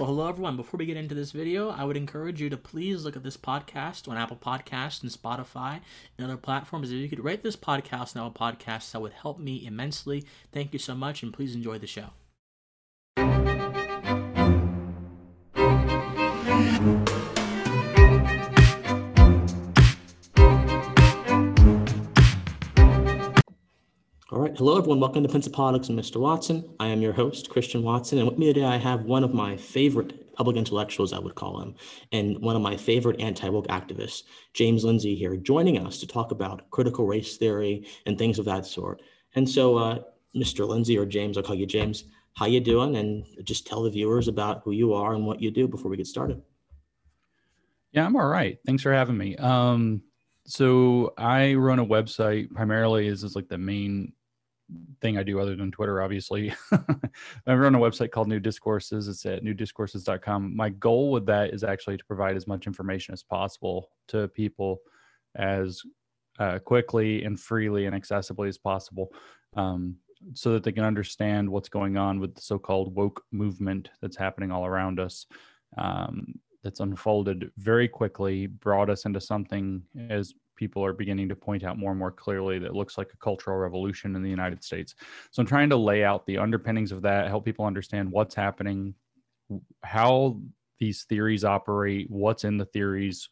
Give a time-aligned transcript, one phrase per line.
[0.00, 0.56] Well, hello everyone.
[0.56, 3.36] Before we get into this video, I would encourage you to please look at this
[3.36, 5.82] podcast on Apple Podcasts and Spotify
[6.16, 6.90] and other platforms.
[6.90, 10.24] If you could rate this podcast on Apple Podcasts, that would help me immensely.
[10.52, 12.12] Thank you so much, and please enjoy the show.
[24.60, 25.00] Hello, everyone.
[25.00, 26.20] Welcome to Pencil Politics and Mr.
[26.20, 26.68] Watson.
[26.78, 28.18] I am your host, Christian Watson.
[28.18, 31.62] And with me today, I have one of my favorite public intellectuals, I would call
[31.62, 31.74] him,
[32.12, 36.30] and one of my favorite anti woke activists, James Lindsay, here, joining us to talk
[36.30, 39.00] about critical race theory and things of that sort.
[39.34, 40.00] And so, uh,
[40.36, 40.68] Mr.
[40.68, 42.96] Lindsay, or James, I'll call you James, how you doing?
[42.96, 45.96] And just tell the viewers about who you are and what you do before we
[45.96, 46.42] get started.
[47.92, 48.58] Yeah, I'm all right.
[48.66, 49.36] Thanks for having me.
[49.36, 50.02] Um,
[50.44, 54.12] so I run a website primarily is, is like the main
[55.00, 56.52] thing I do other than Twitter, obviously.
[57.46, 59.08] I run a website called New Discourses.
[59.08, 60.54] It's at newdiscourses.com.
[60.56, 64.80] My goal with that is actually to provide as much information as possible to people
[65.36, 65.82] as
[66.38, 69.12] uh, quickly and freely and accessibly as possible
[69.56, 69.96] um,
[70.34, 74.16] so that they can understand what's going on with the so called woke movement that's
[74.16, 75.26] happening all around us.
[75.78, 81.64] Um, that's unfolded very quickly, brought us into something as people are beginning to point
[81.64, 84.94] out more and more clearly that looks like a cultural revolution in the United States.
[85.30, 88.94] So I'm trying to lay out the underpinnings of that, help people understand what's happening,
[89.82, 90.38] how
[90.78, 93.30] these theories operate, what's in the theories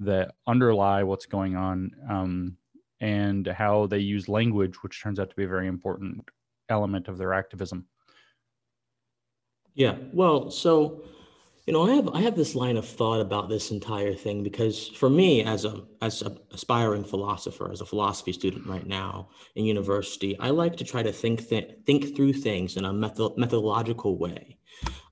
[0.00, 2.56] that underlie what's going on, um,
[3.00, 6.28] and how they use language, which turns out to be a very important
[6.68, 7.86] element of their activism.
[9.74, 11.04] Yeah, well, so
[11.66, 14.88] you know, I have I have this line of thought about this entire thing because
[14.88, 19.64] for me, as a as an aspiring philosopher, as a philosophy student right now in
[19.64, 24.18] university, I like to try to think th- think through things in a method- methodological
[24.18, 24.58] way.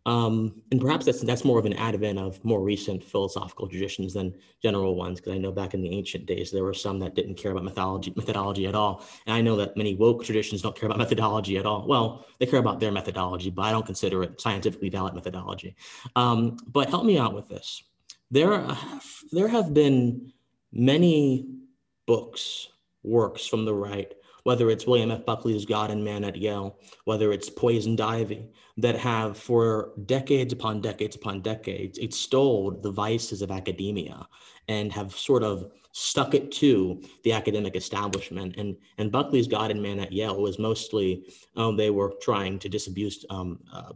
[0.04, 4.34] Um, and perhaps that's that's more of an advent of more recent philosophical traditions than
[4.60, 7.36] general ones, because I know back in the ancient days there were some that didn't
[7.36, 9.04] care about methodology methodology at all.
[9.26, 11.86] And I know that many woke traditions don't care about methodology at all.
[11.86, 15.76] Well, they care about their methodology, but I don't consider it scientifically valid methodology.
[16.16, 17.84] Um, but help me out with this.
[18.30, 20.32] There, have, there have been
[20.72, 21.46] many
[22.06, 22.68] books,
[23.04, 24.12] works from the right
[24.44, 25.24] whether it's William F.
[25.24, 28.48] Buckley's God and Man at Yale, whether it's Poisoned Ivy,
[28.78, 34.26] that have for decades upon decades upon decades extolled the vices of academia
[34.68, 38.56] and have sort of stuck it to the academic establishment.
[38.56, 41.26] And, and Buckley's God and Man at Yale was mostly,
[41.56, 43.92] um, they were trying to disabuse um, uh,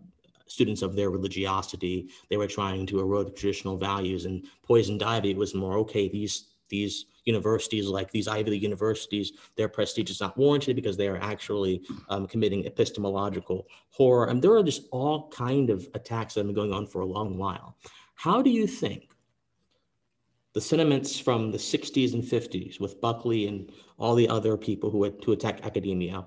[0.46, 2.10] students of their religiosity.
[2.28, 4.26] They were trying to erode traditional values.
[4.26, 9.68] And Poisoned Ivy was more, okay, these, these universities like these Ivy League universities, their
[9.68, 14.26] prestige is not warranted because they are actually um, committing epistemological horror.
[14.26, 17.06] And there are just all kind of attacks that have been going on for a
[17.06, 17.76] long while.
[18.14, 19.08] How do you think
[20.54, 25.04] the sentiments from the 60s and 50s with Buckley and all the other people who
[25.04, 26.24] had to attack academia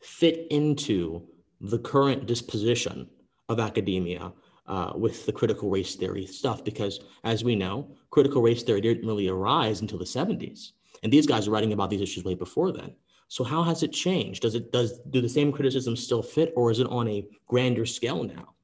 [0.00, 1.26] fit into
[1.60, 3.08] the current disposition
[3.48, 4.32] of academia
[4.68, 9.06] uh, with the critical race theory stuff because, as we know, critical race theory didn't
[9.06, 10.72] really arise until the 70s,
[11.02, 12.94] and these guys are writing about these issues way before then.
[13.28, 14.42] So how has it changed?
[14.42, 17.86] Does it does do the same criticisms still fit, or is it on a grander
[17.86, 18.54] scale now?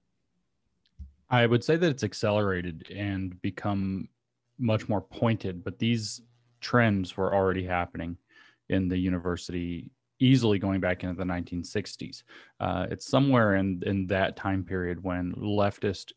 [1.30, 4.08] I would say that it's accelerated and become
[4.58, 6.20] much more pointed, but these
[6.60, 8.16] trends were already happening
[8.68, 9.90] in the university
[10.22, 12.22] easily going back into the 1960s.
[12.60, 16.12] Uh, it's somewhere in in that time period when leftist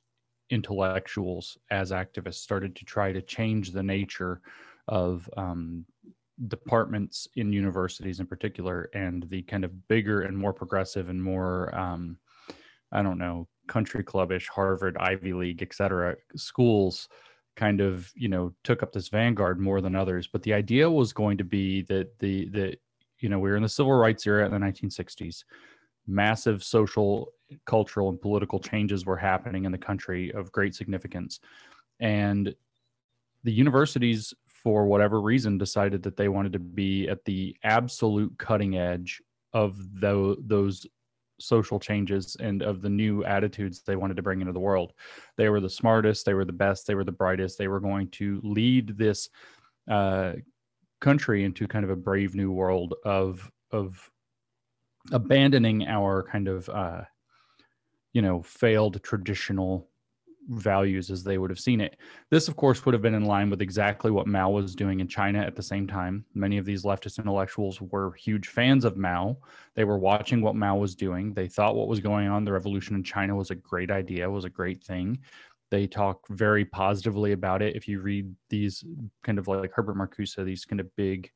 [0.50, 4.42] intellectuals as activists started to try to change the nature
[4.88, 5.86] of um,
[6.48, 11.74] departments in universities in particular and the kind of bigger and more progressive and more
[11.74, 12.18] um,
[12.92, 17.08] i don't know country clubbish harvard ivy league et cetera schools
[17.56, 21.14] kind of you know took up this vanguard more than others but the idea was
[21.14, 22.76] going to be that the the
[23.20, 25.44] you know, we were in the civil rights era in the 1960s.
[26.08, 27.30] Massive social,
[27.66, 31.40] cultural, and political changes were happening in the country of great significance.
[32.00, 32.54] And
[33.44, 38.78] the universities, for whatever reason, decided that they wanted to be at the absolute cutting
[38.78, 39.22] edge
[39.54, 40.86] of the, those
[41.40, 44.94] social changes and of the new attitudes they wanted to bring into the world.
[45.38, 47.58] They were the smartest, they were the best, they were the brightest.
[47.58, 49.30] They were going to lead this
[49.90, 50.34] uh,
[51.06, 54.12] country into kind of a brave new world of of
[55.12, 57.02] abandoning our kind of uh,
[58.14, 59.88] you know failed traditional
[60.48, 61.98] values as they would have seen it.
[62.32, 65.08] This, of course, would have been in line with exactly what Mao was doing in
[65.08, 66.26] China at the same time.
[66.34, 69.38] Many of these leftist intellectuals were huge fans of Mao.
[69.76, 71.34] They were watching what Mao was doing.
[71.34, 74.46] They thought what was going on, the revolution in China, was a great idea, was
[74.46, 75.20] a great thing.
[75.72, 77.76] They talk very positively about it.
[77.76, 78.84] If you read these
[79.24, 81.32] kind of like Herbert Marcuse, these kind of big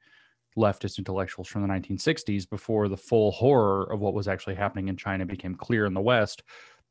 [0.57, 4.97] leftist intellectuals from the 1960s, before the full horror of what was actually happening in
[4.97, 6.43] China became clear in the West,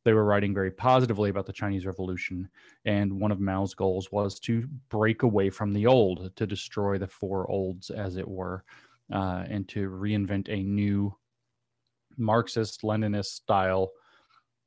[0.05, 2.49] they were writing very positively about the Chinese Revolution.
[2.85, 7.06] And one of Mao's goals was to break away from the old, to destroy the
[7.06, 8.64] four olds, as it were,
[9.12, 11.14] uh, and to reinvent a new
[12.17, 13.90] Marxist Leninist style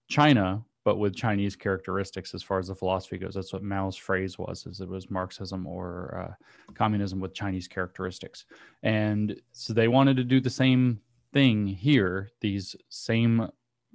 [0.09, 3.36] China, but with Chinese characteristics as far as the philosophy goes.
[3.36, 8.45] That's what Mao's phrase was: is it was Marxism or uh, communism with Chinese characteristics.
[8.83, 11.00] And so they wanted to do the same
[11.33, 12.30] thing here.
[12.42, 13.48] These same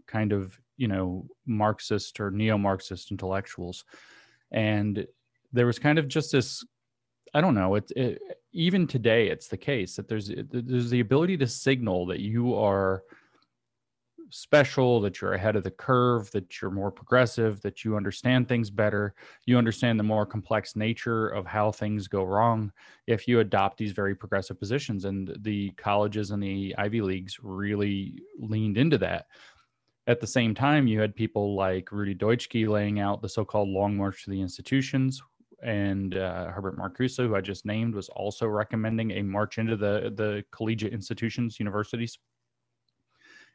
[0.06, 3.84] kind of you know marxist or neo-marxist intellectuals
[4.52, 5.06] and
[5.52, 6.64] there was kind of just this
[7.34, 8.20] i don't know it, it
[8.52, 13.02] even today it's the case that there's there's the ability to signal that you are
[14.30, 18.70] special that you're ahead of the curve that you're more progressive that you understand things
[18.70, 19.14] better
[19.44, 22.72] you understand the more complex nature of how things go wrong
[23.06, 28.20] if you adopt these very progressive positions and the colleges and the ivy leagues really
[28.38, 29.26] leaned into that
[30.08, 33.96] at the same time, you had people like Rudi Dutschke laying out the so-called Long
[33.96, 35.20] March to the Institutions,
[35.62, 40.12] and uh, Herbert Marcuse, who I just named, was also recommending a march into the
[40.14, 42.18] the collegiate institutions, universities.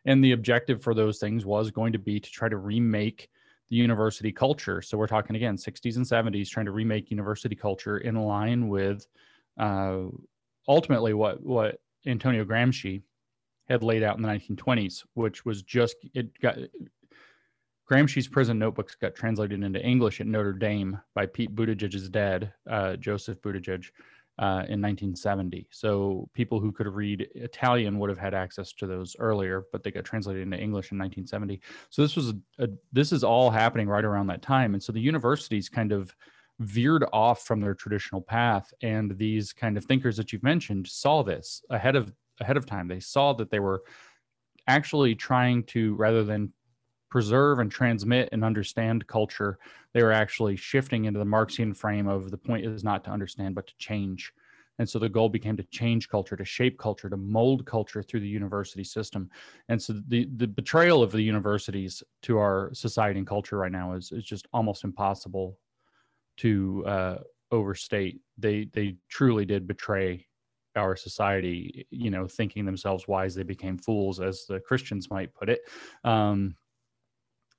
[0.06, 3.30] And the objective for those things was going to be to try to remake
[3.70, 4.82] the university culture.
[4.82, 9.08] So we're talking again 60s and 70s, trying to remake university culture in line with
[9.58, 10.04] uh,
[10.68, 13.02] ultimately what what Antonio Gramsci
[13.70, 16.58] had laid out in the 1920s, which was just it got
[17.90, 22.96] Gramsci's prison notebooks got translated into English at Notre Dame by Pete Buttigieg's dad, uh,
[22.96, 23.86] Joseph Buttigieg,
[24.42, 25.68] uh, in 1970.
[25.70, 29.92] So people who could read Italian would have had access to those earlier, but they
[29.92, 31.62] got translated into English in 1970.
[31.92, 34.92] So this was a, a this is all happening right around that time, and so
[34.92, 36.16] the universities kind of
[36.60, 41.24] veered off from their traditional path and these kind of thinkers that you've mentioned saw
[41.24, 42.88] this ahead of ahead of time.
[42.88, 43.84] They saw that they were
[44.68, 46.52] actually trying to, rather than
[47.12, 49.60] preserve and transmit and understand culture,
[49.94, 53.54] they were actually shifting into the Marxian frame of the point is not to understand,
[53.54, 54.34] but to change.
[54.80, 58.22] And so the goal became to change culture, to shape culture, to mold culture through
[58.22, 59.30] the university system.
[59.70, 63.94] And so the, the betrayal of the universities to our society and culture right now
[63.94, 65.60] is, is just almost impossible
[66.38, 67.18] to uh,
[67.52, 68.22] overstate.
[68.38, 70.26] They, they truly did betray
[70.78, 75.50] our society, you know, thinking themselves wise, they became fools, as the Christians might put
[75.50, 75.60] it.
[76.06, 76.56] Um,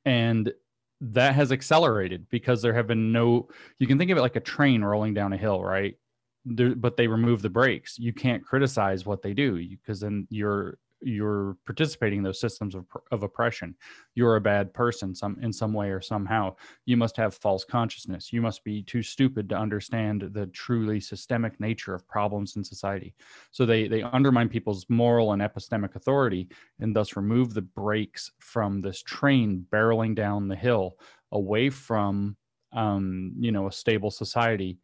[0.04, 0.52] and
[1.00, 4.40] that has accelerated because there have been no, you can think of it like a
[4.40, 5.96] train rolling down a hill, right?
[6.44, 7.98] There, but they remove the brakes.
[7.98, 12.86] You can't criticize what they do because then you're you're participating in those systems of,
[13.10, 13.74] of oppression.
[14.14, 16.56] You're a bad person some in some way or somehow.
[16.86, 18.32] You must have false consciousness.
[18.32, 23.14] You must be too stupid to understand the truly systemic nature of problems in society.
[23.50, 26.48] So they they undermine people's moral and epistemic authority
[26.80, 30.96] and thus remove the brakes from this train barreling down the hill
[31.32, 32.36] away from
[32.72, 34.78] um, you know a stable society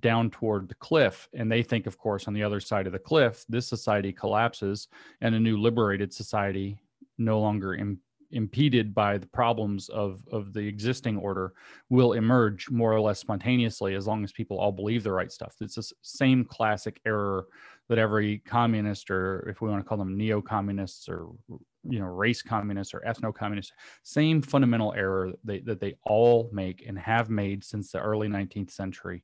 [0.00, 1.28] down toward the cliff.
[1.34, 4.88] And they think, of course, on the other side of the cliff, this society collapses
[5.20, 6.78] and a new liberated society,
[7.16, 8.00] no longer Im-
[8.30, 11.54] impeded by the problems of, of the existing order,
[11.88, 15.56] will emerge more or less spontaneously as long as people all believe the right stuff.
[15.60, 17.46] It's the same classic error
[17.88, 21.28] that every communist, or if we want to call them neo communists or
[21.88, 23.72] you know race communists or ethno communists
[24.02, 28.72] same fundamental error they, that they all make and have made since the early 19th
[28.72, 29.22] century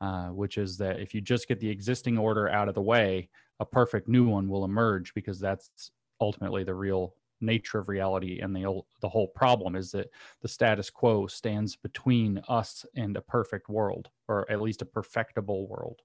[0.00, 3.28] uh, which is that if you just get the existing order out of the way,
[3.60, 8.54] a perfect new one will emerge because that's ultimately the real nature of reality and
[8.54, 10.08] the the whole problem is that
[10.40, 15.66] the status quo stands between us and a perfect world or at least a perfectible
[15.68, 16.00] world.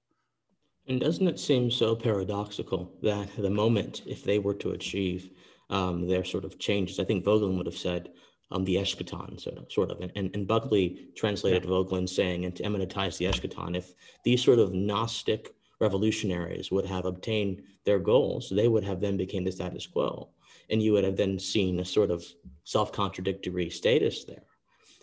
[0.87, 5.31] And doesn't it seem so paradoxical that the moment if they were to achieve
[5.69, 8.09] um, their sort of changes i think Voegelin would have said
[8.51, 9.99] um, the eschaton, sort of, sort of.
[10.01, 11.69] And, and and Buckley translated yeah.
[11.69, 17.05] Voegelin saying, and to immanentize the eschaton, if these sort of Gnostic revolutionaries would have
[17.05, 20.29] obtained their goals, they would have then became the status quo.
[20.69, 22.23] And you would have then seen a sort of
[22.63, 24.43] self-contradictory status there.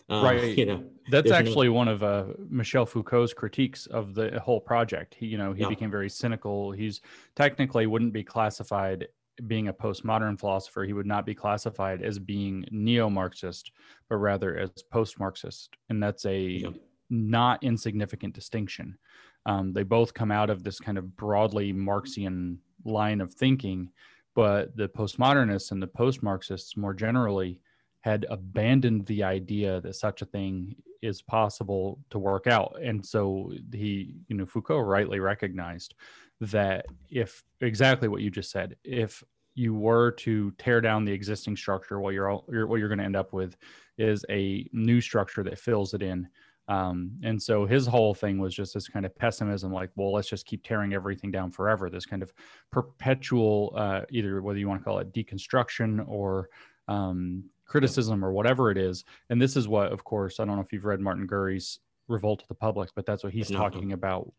[0.09, 0.57] Uh, right.
[0.57, 1.73] You know, that's actually no...
[1.73, 5.15] one of uh, Michel Foucault's critiques of the whole project.
[5.19, 5.69] He, you know, he yeah.
[5.69, 6.71] became very cynical.
[6.71, 7.01] He's
[7.35, 9.07] technically wouldn't be classified
[9.45, 13.71] being a postmodern philosopher, he would not be classified as being neo Marxist,
[14.09, 15.75] but rather as post Marxist.
[15.89, 16.65] And that's a
[17.09, 18.97] not insignificant distinction.
[19.45, 23.89] Um, they both come out of this kind of broadly Marxian line of thinking,
[24.35, 27.61] but the postmodernists and the post Marxists more generally
[28.01, 32.77] had abandoned the idea that such a thing is possible to work out.
[32.81, 35.93] And so he, you know, Foucault rightly recognized
[36.41, 39.23] that if exactly what you just said, if
[39.55, 42.99] you were to tear down the existing structure, what you're, all, you're what you're going
[42.99, 43.57] to end up with
[43.97, 46.27] is a new structure that fills it in.
[46.67, 50.29] Um, and so his whole thing was just this kind of pessimism, like, well, let's
[50.29, 51.89] just keep tearing everything down forever.
[51.89, 52.33] This kind of
[52.71, 56.49] perpetual, uh, either whether you want to call it deconstruction or
[56.87, 59.05] um, criticism or whatever it is.
[59.29, 61.79] And this is what, of course, I don't know if you've read Martin Gurri's
[62.09, 64.31] Revolt of the Public, but that's what he's talking about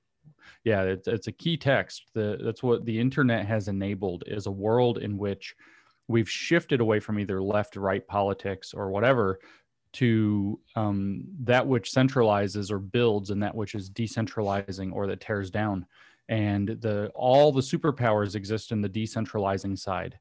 [0.64, 2.04] yeah it's, it's a key text.
[2.14, 5.54] The, that's what the internet has enabled is a world in which
[6.08, 9.38] we've shifted away from either left right politics or whatever
[9.92, 15.50] to um, that which centralizes or builds and that which is decentralizing or that tears
[15.50, 15.86] down.
[16.28, 20.18] And the all the superpowers exist in the decentralizing side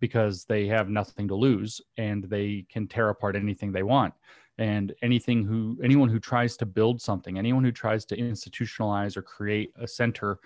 [0.00, 4.14] because they have nothing to lose and they can tear apart anything they want
[4.58, 9.22] and anything who anyone who tries to build something anyone who tries to institutionalize or
[9.22, 10.38] create a center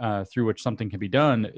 [0.00, 1.48] uh, through which something can be done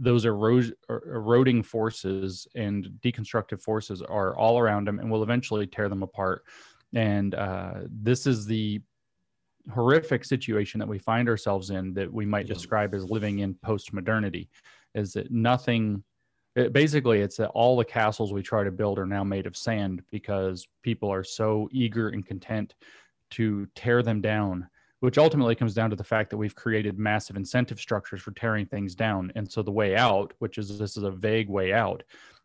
[0.00, 5.66] those ero- er, eroding forces and deconstructive forces are all around them and will eventually
[5.66, 6.42] tear them apart.
[6.94, 8.80] And uh, this is the
[9.72, 13.92] horrific situation that we find ourselves in that we might describe as living in post
[13.92, 14.48] modernity
[14.94, 16.02] is that nothing
[16.54, 19.56] it, basically it's that all the castles we try to build are now made of
[19.56, 22.74] sand because people are so eager and content
[23.30, 24.68] to tear them down
[25.00, 28.66] which ultimately comes down to the fact that we've created massive incentive structures for tearing
[28.66, 32.02] things down and so the way out which is this is a vague way out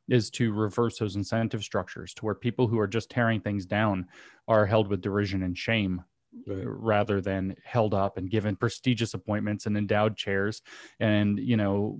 [0.07, 4.05] is to reverse those incentive structures to where people who are just tearing things down
[4.47, 6.03] are held with derision and shame
[6.45, 6.65] Right.
[6.65, 10.62] Uh, rather than held up and given prestigious appointments and endowed chairs
[11.00, 11.97] and you know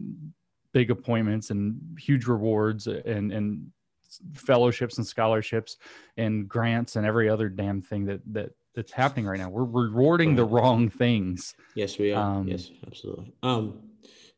[0.76, 3.72] big appointments and huge rewards and and
[4.34, 5.78] fellowships and scholarships
[6.18, 9.48] and grants and every other damn thing that that that's happening right now.
[9.48, 11.56] We're rewarding the wrong things.
[11.76, 12.40] Yes, we are.
[12.40, 13.32] Um, yes, absolutely.
[13.42, 13.80] Um,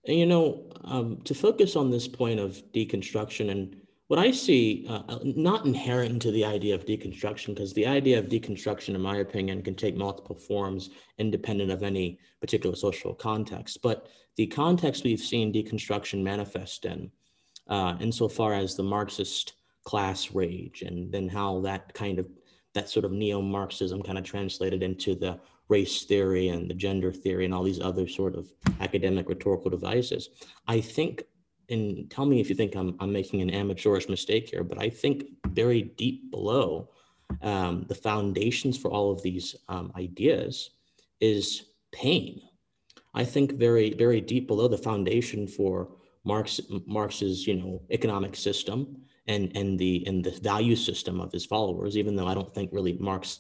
[0.05, 3.75] and you know, um, to focus on this point of deconstruction and
[4.05, 8.19] what I see, uh, uh not inherent into the idea of deconstruction, because the idea
[8.19, 13.81] of deconstruction, in my opinion, can take multiple forms independent of any particular social context.
[13.81, 17.11] But the context we've seen deconstruction manifest in,
[17.67, 19.53] uh, insofar as the Marxist
[19.83, 22.27] class rage, and then how that kind of
[22.73, 27.43] that sort of neo-Marxism kind of translated into the race theory and the gender theory
[27.45, 30.29] and all these other sort of academic rhetorical devices.
[30.67, 31.23] I think
[31.69, 34.89] and tell me if you think I'm, I'm making an amateurish mistake here, but I
[34.89, 36.89] think very deep below
[37.41, 40.69] um, the foundations for all of these um, ideas
[41.19, 42.41] is pain.
[43.17, 45.89] I think very, very deep below the foundation for
[46.23, 51.43] Marx, Marx's, you know, economic system and, and the and the value system of his
[51.43, 53.39] followers, even though I don't think really Marx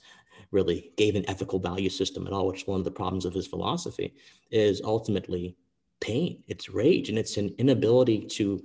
[0.51, 3.35] really gave an ethical value system at all, which is one of the problems of
[3.35, 4.15] his philosophy,
[4.49, 5.55] is ultimately
[5.99, 8.63] pain, it's rage, and it's an inability to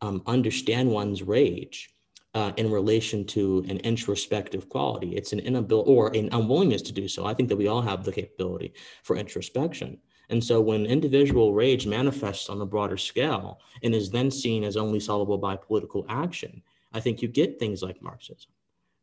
[0.00, 1.90] um, understand one's rage
[2.34, 5.16] uh, in relation to an introspective quality.
[5.16, 7.26] It's an inability or an unwillingness to do so.
[7.26, 8.72] I think that we all have the capability
[9.02, 9.98] for introspection.
[10.28, 14.76] And so when individual rage manifests on a broader scale and is then seen as
[14.76, 18.50] only solvable by political action, I think you get things like Marxism.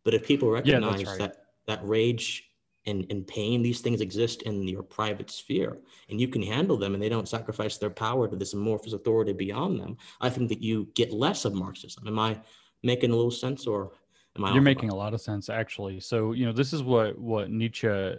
[0.03, 1.20] But if people recognize yeah, right.
[1.20, 2.50] that that rage
[2.86, 5.77] and, and pain, these things exist in your private sphere
[6.10, 9.32] and you can handle them and they don't sacrifice their power to this amorphous authority
[9.32, 9.98] beyond them.
[10.20, 12.06] I think that you get less of Marxism.
[12.08, 12.38] Am I
[12.84, 13.94] making a little sense or
[14.36, 14.53] am I?
[14.53, 16.01] You're making a lot of sense actually.
[16.01, 18.15] So, you know, this is what, what Nietzsche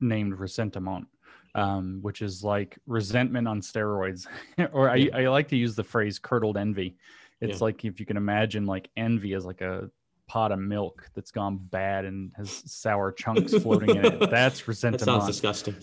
[0.00, 1.06] named ressentiment.
[1.56, 4.26] Um, which is like resentment on steroids,
[4.72, 6.96] or I, I like to use the phrase curdled envy.
[7.40, 7.64] It's yeah.
[7.64, 9.88] like if you can imagine like envy as like a
[10.26, 14.20] pot of milk that's gone bad and has sour chunks floating in it.
[14.30, 15.00] That's resentment.
[15.00, 15.76] That sounds disgusting.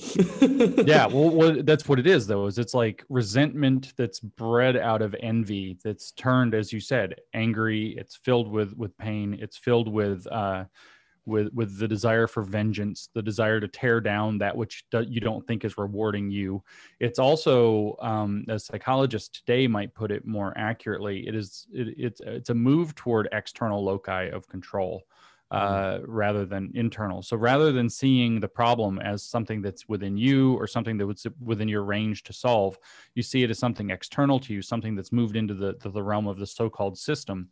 [0.88, 2.48] yeah, well, well, that's what it is, though.
[2.48, 7.96] Is it's like resentment that's bred out of envy, that's turned, as you said, angry.
[7.98, 9.38] It's filled with with pain.
[9.40, 10.66] It's filled with uh,
[11.26, 15.20] with with the desire for vengeance the desire to tear down that which do, you
[15.20, 16.64] don't think is rewarding you
[17.00, 22.22] it's also um, as psychologists today might put it more accurately it is it, it's
[22.22, 25.04] it's a move toward external loci of control
[25.52, 27.22] uh, rather than internal.
[27.22, 31.28] So rather than seeing the problem as something that's within you or something that was
[31.42, 32.80] within your range to solve,
[33.16, 36.02] you see it as something external to you, something that's moved into the, the, the
[36.02, 37.50] realm of the so-called system.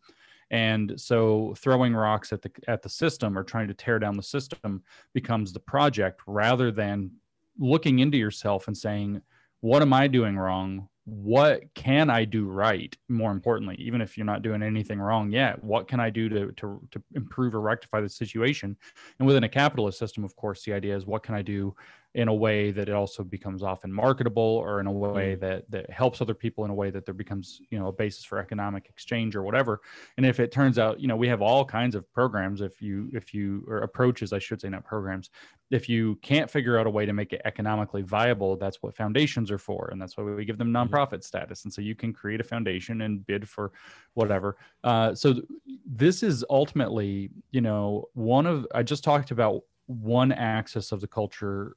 [0.52, 4.24] And so throwing rocks at the at the system or trying to tear down the
[4.24, 7.12] system becomes the project rather than
[7.58, 9.22] looking into yourself and saying,
[9.62, 10.88] what am I doing wrong?
[11.10, 12.96] what can I do right?
[13.08, 16.52] More importantly, even if you're not doing anything wrong yet, what can I do to,
[16.54, 18.78] to, to improve or rectify the situation?
[19.18, 21.76] And within a capitalist system, of course, the idea is what can I do
[22.20, 25.40] in a way that it also becomes often marketable or in a way mm.
[25.40, 28.26] that that helps other people in a way that there becomes you know a basis
[28.26, 29.80] for economic exchange or whatever
[30.18, 33.10] and if it turns out you know we have all kinds of programs if you
[33.14, 35.30] if you or approaches i should say not programs
[35.72, 39.50] if you can't figure out a way to make it economically viable that's what foundations
[39.50, 40.90] are for and that's why we give them mm.
[40.90, 43.72] nonprofit status and so you can create a foundation and bid for
[44.16, 45.46] whatever uh, so th-
[45.86, 51.08] this is ultimately you know one of i just talked about one axis of the
[51.08, 51.76] culture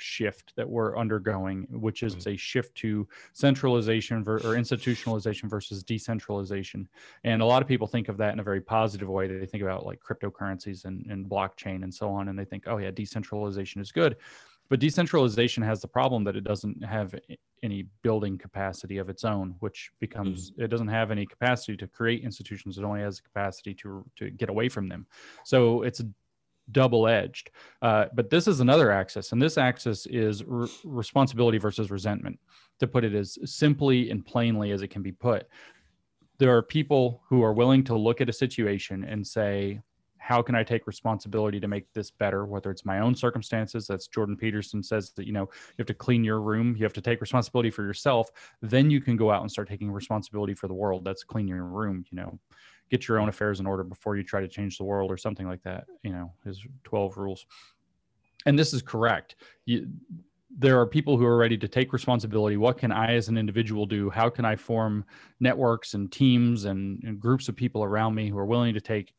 [0.00, 2.30] shift that we're undergoing, which is mm-hmm.
[2.30, 6.88] a shift to centralization ver- or institutionalization versus decentralization.
[7.24, 9.26] And a lot of people think of that in a very positive way.
[9.26, 12.78] They think about like cryptocurrencies and, and blockchain and so on, and they think, oh
[12.78, 14.16] yeah, decentralization is good.
[14.68, 17.12] But decentralization has the problem that it doesn't have
[17.62, 20.62] any building capacity of its own, which becomes mm-hmm.
[20.62, 22.78] it doesn't have any capacity to create institutions.
[22.78, 25.06] It only has the capacity to to get away from them.
[25.44, 26.02] So it's
[26.72, 27.50] double edged.
[27.82, 32.38] Uh, but this is another axis, and this axis is re- responsibility versus resentment,
[32.78, 35.46] to put it as simply and plainly as it can be put.
[36.38, 39.80] There are people who are willing to look at a situation and say,
[40.18, 42.46] how can I take responsibility to make this better?
[42.46, 45.94] Whether it's my own circumstances, that's Jordan Peterson says that, you know, you have to
[45.94, 48.30] clean your room, you have to take responsibility for yourself.
[48.62, 51.04] Then you can go out and start taking responsibility for the world.
[51.04, 52.38] That's clean your room, you know
[52.90, 55.46] get your own affairs in order before you try to change the world or something
[55.46, 57.46] like that you know his 12 rules.
[58.46, 59.36] And this is correct.
[59.66, 59.88] You,
[60.58, 62.56] there are people who are ready to take responsibility.
[62.56, 64.10] What can i as an individual do?
[64.10, 65.04] How can i form
[65.38, 69.14] networks and teams and, and groups of people around me who are willing to take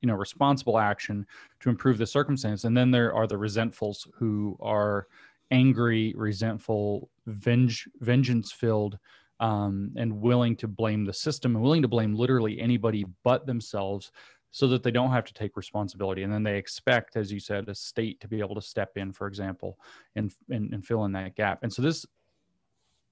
[0.00, 1.24] you know responsible action
[1.60, 2.64] to improve the circumstance?
[2.64, 5.06] And then there are the resentfuls who are
[5.52, 8.98] angry resentful venge vengeance filled
[9.42, 14.12] um, and willing to blame the system and willing to blame literally anybody but themselves
[14.52, 16.22] so that they don't have to take responsibility.
[16.22, 19.12] And then they expect, as you said, a state to be able to step in,
[19.12, 19.78] for example,
[20.14, 21.58] and, and, and fill in that gap.
[21.62, 22.06] And so this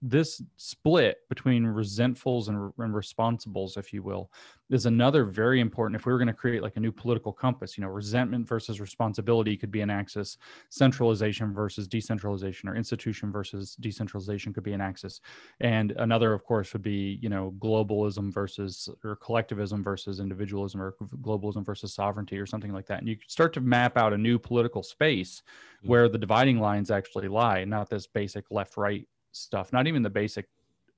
[0.03, 4.31] this split between resentfuls and, and responsibles, if you will,
[4.71, 6.01] is another very important.
[6.01, 8.81] If we were going to create like a new political compass, you know, resentment versus
[8.81, 10.39] responsibility could be an axis,
[10.71, 15.21] centralization versus decentralization, or institution versus decentralization could be an axis.
[15.61, 20.95] And another, of course, would be, you know, globalism versus or collectivism versus individualism or
[21.21, 23.01] globalism versus sovereignty or something like that.
[23.01, 25.43] And you start to map out a new political space
[25.79, 25.89] mm-hmm.
[25.89, 30.11] where the dividing lines actually lie, not this basic left right stuff, not even the
[30.11, 30.49] basic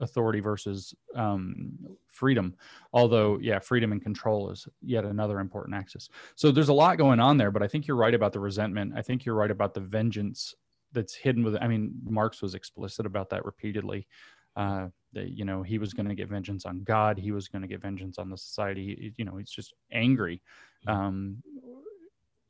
[0.01, 1.73] authority versus um,
[2.09, 2.55] freedom.
[2.93, 6.09] Although, yeah, freedom and control is yet another important axis.
[6.35, 8.93] So there's a lot going on there, but I think you're right about the resentment.
[8.97, 10.55] I think you're right about the vengeance
[10.93, 11.57] that's hidden with.
[11.61, 14.07] I mean, Marx was explicit about that repeatedly.
[14.55, 17.19] Uh, that you know he was going to get vengeance on God.
[17.19, 19.15] He was going to get vengeance on the society.
[19.17, 20.43] You know, he's just angry.
[20.87, 21.43] Um,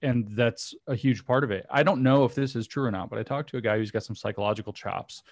[0.02, 1.64] and that's a huge part of it.
[1.70, 3.76] I don't know if this is true or not, but I talked to a guy
[3.76, 5.22] who's got some psychological chops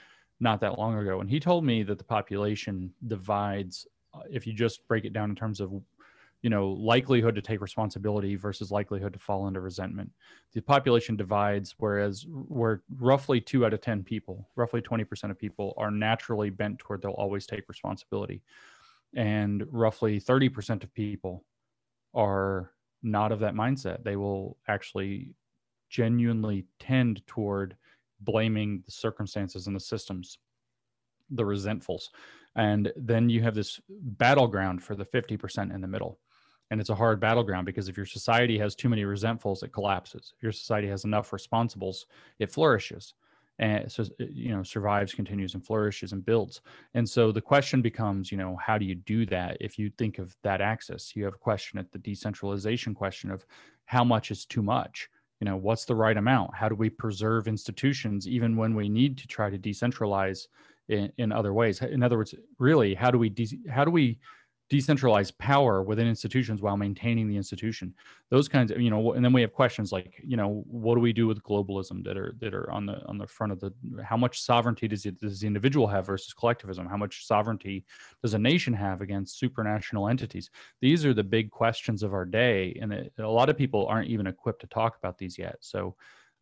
[0.41, 4.53] not that long ago, and he told me that the population divides uh, if you
[4.53, 5.73] just break it down in terms of
[6.43, 10.11] you know likelihood to take responsibility versus likelihood to fall into resentment.
[10.53, 15.75] The population divides whereas where roughly 2 out of 10 people roughly 20% of people
[15.77, 18.43] are naturally bent toward they'll always take responsibility.
[19.15, 21.45] And roughly 30% of people
[22.15, 22.71] are
[23.03, 24.05] not of that mindset.
[24.05, 25.35] They will actually
[25.89, 27.77] genuinely tend toward
[28.21, 30.39] blaming the circumstances and the systems,
[31.31, 32.09] the resentfuls.
[32.57, 36.19] And then you have this battleground for the 50% in the middle.
[36.71, 40.33] And it's a hard battleground because if your society has too many resentfuls, it collapses.
[40.37, 42.05] If your society has enough responsibles,
[42.39, 43.15] it flourishes.
[43.59, 46.63] And so, uh, you know, survives, continues, and flourishes and builds.
[46.95, 49.59] And so the question becomes, you know, how do you do that?
[49.61, 53.45] If you think of that axis, you have a question at the decentralization question of
[53.85, 56.55] how much is too much you know what's the right amount?
[56.55, 60.47] How do we preserve institutions even when we need to try to decentralize
[60.89, 61.81] in, in other ways?
[61.81, 64.19] In other words really how do we de- how do we
[64.71, 67.93] decentralized power within institutions while maintaining the institution.
[68.31, 71.01] Those kinds of you know and then we have questions like you know what do
[71.01, 73.73] we do with globalism that are that are on the on the front of the
[74.03, 76.87] how much sovereignty does, it, does the individual have versus collectivism?
[76.87, 77.85] How much sovereignty
[78.23, 80.51] does a nation have against supranational entities?
[80.81, 84.29] These are the big questions of our day and a lot of people aren't even
[84.29, 85.57] equipped to talk about these yet.
[85.61, 85.97] So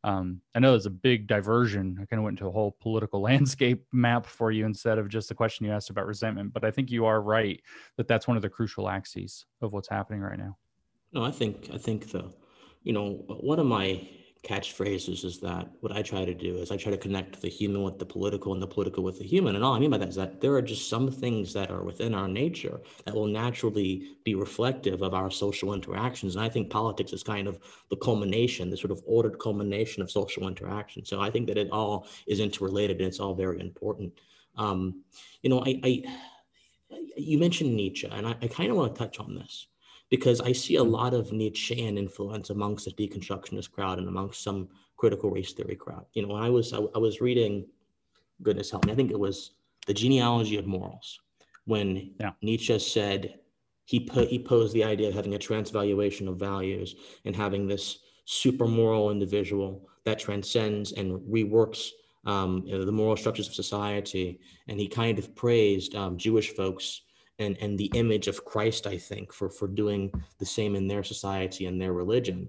[0.05, 1.99] um, I know there's a big diversion.
[2.01, 5.29] I kind of went into a whole political landscape map for you instead of just
[5.29, 6.53] the question you asked about resentment.
[6.53, 7.61] But I think you are right
[7.97, 10.57] that that's one of the crucial axes of what's happening right now.
[11.13, 12.33] No, I think I think the,
[12.83, 14.07] you know, one of my
[14.45, 17.83] catchphrases is that what I try to do is I try to connect the human
[17.83, 19.57] with the political and the political with the human.
[19.57, 21.83] And all I mean by that is that there are just some things that are
[21.83, 26.37] within our nature that will naturally be reflective of our social interactions.
[26.37, 27.59] And I think politics is kind of
[27.91, 31.05] the culmination, the sort of ordered culmination of social interaction.
[31.05, 34.13] So I think that it all is interrelated and it's all very important.
[34.57, 35.03] Um,
[35.43, 36.05] you know, I, I
[37.17, 39.67] you mentioned Nietzsche, and I, I kind of want to touch on this
[40.11, 40.91] because I see a mm.
[40.91, 46.07] lot of Nietzschean influence amongst the deconstructionist crowd and amongst some critical race theory crowd.
[46.13, 47.67] You know, when I was I, I was reading,
[48.43, 49.53] goodness help me, I think it was
[49.87, 51.21] the genealogy of morals
[51.65, 52.33] when yeah.
[52.43, 53.39] Nietzsche said
[53.85, 58.01] he put he posed the idea of having a transvaluation of values and having this
[58.25, 61.91] super moral individual that transcends and reworks
[62.29, 64.39] um, you know, the moral structures of society.
[64.69, 67.03] And he kind of praised um, Jewish folks
[67.39, 71.05] and and the image of Christ, I think, for for doing the same in their
[71.05, 72.49] society and their religion.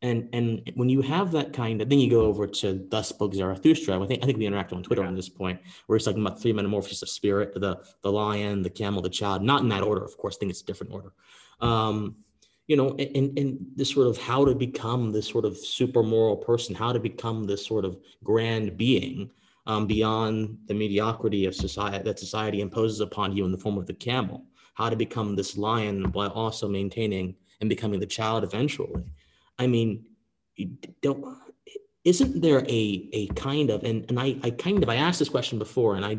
[0.00, 3.34] And and when you have that kind of, then you go over to Thus Spoke
[3.34, 4.00] Zarathustra.
[4.00, 5.08] I think I think we interacted on Twitter yeah.
[5.08, 8.70] on this point, where it's like about three metamorphoses of spirit: the the lion, the
[8.70, 9.42] camel, the child.
[9.42, 10.36] Not in that order, of course.
[10.36, 11.12] I think it's a different order.
[11.60, 12.16] Um,
[12.68, 16.36] you know, and and this sort of how to become this sort of super moral
[16.36, 19.30] person, how to become this sort of grand being
[19.68, 23.86] um, beyond the mediocrity of society that society imposes upon you in the form of
[23.86, 24.44] the camel.
[24.74, 29.04] How to become this lion while also maintaining and becoming the child eventually.
[29.58, 30.04] I mean,
[31.02, 31.24] don't
[32.04, 35.28] isn't there a a kind of and and I I kind of I asked this
[35.28, 36.18] question before and I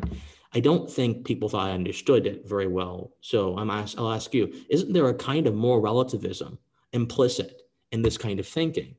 [0.54, 3.14] I don't think people thought I understood it very well.
[3.22, 6.58] So I'm ask, I'll ask you: Isn't there a kind of more relativism
[6.94, 8.96] implicit in this kind of thinking?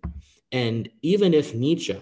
[0.53, 2.01] And even if Nietzsche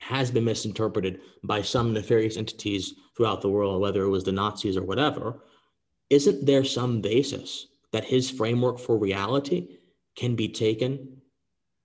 [0.00, 4.76] has been misinterpreted by some nefarious entities throughout the world, whether it was the Nazis
[4.76, 5.44] or whatever,
[6.08, 9.78] isn't there some basis that his framework for reality
[10.16, 11.20] can be taken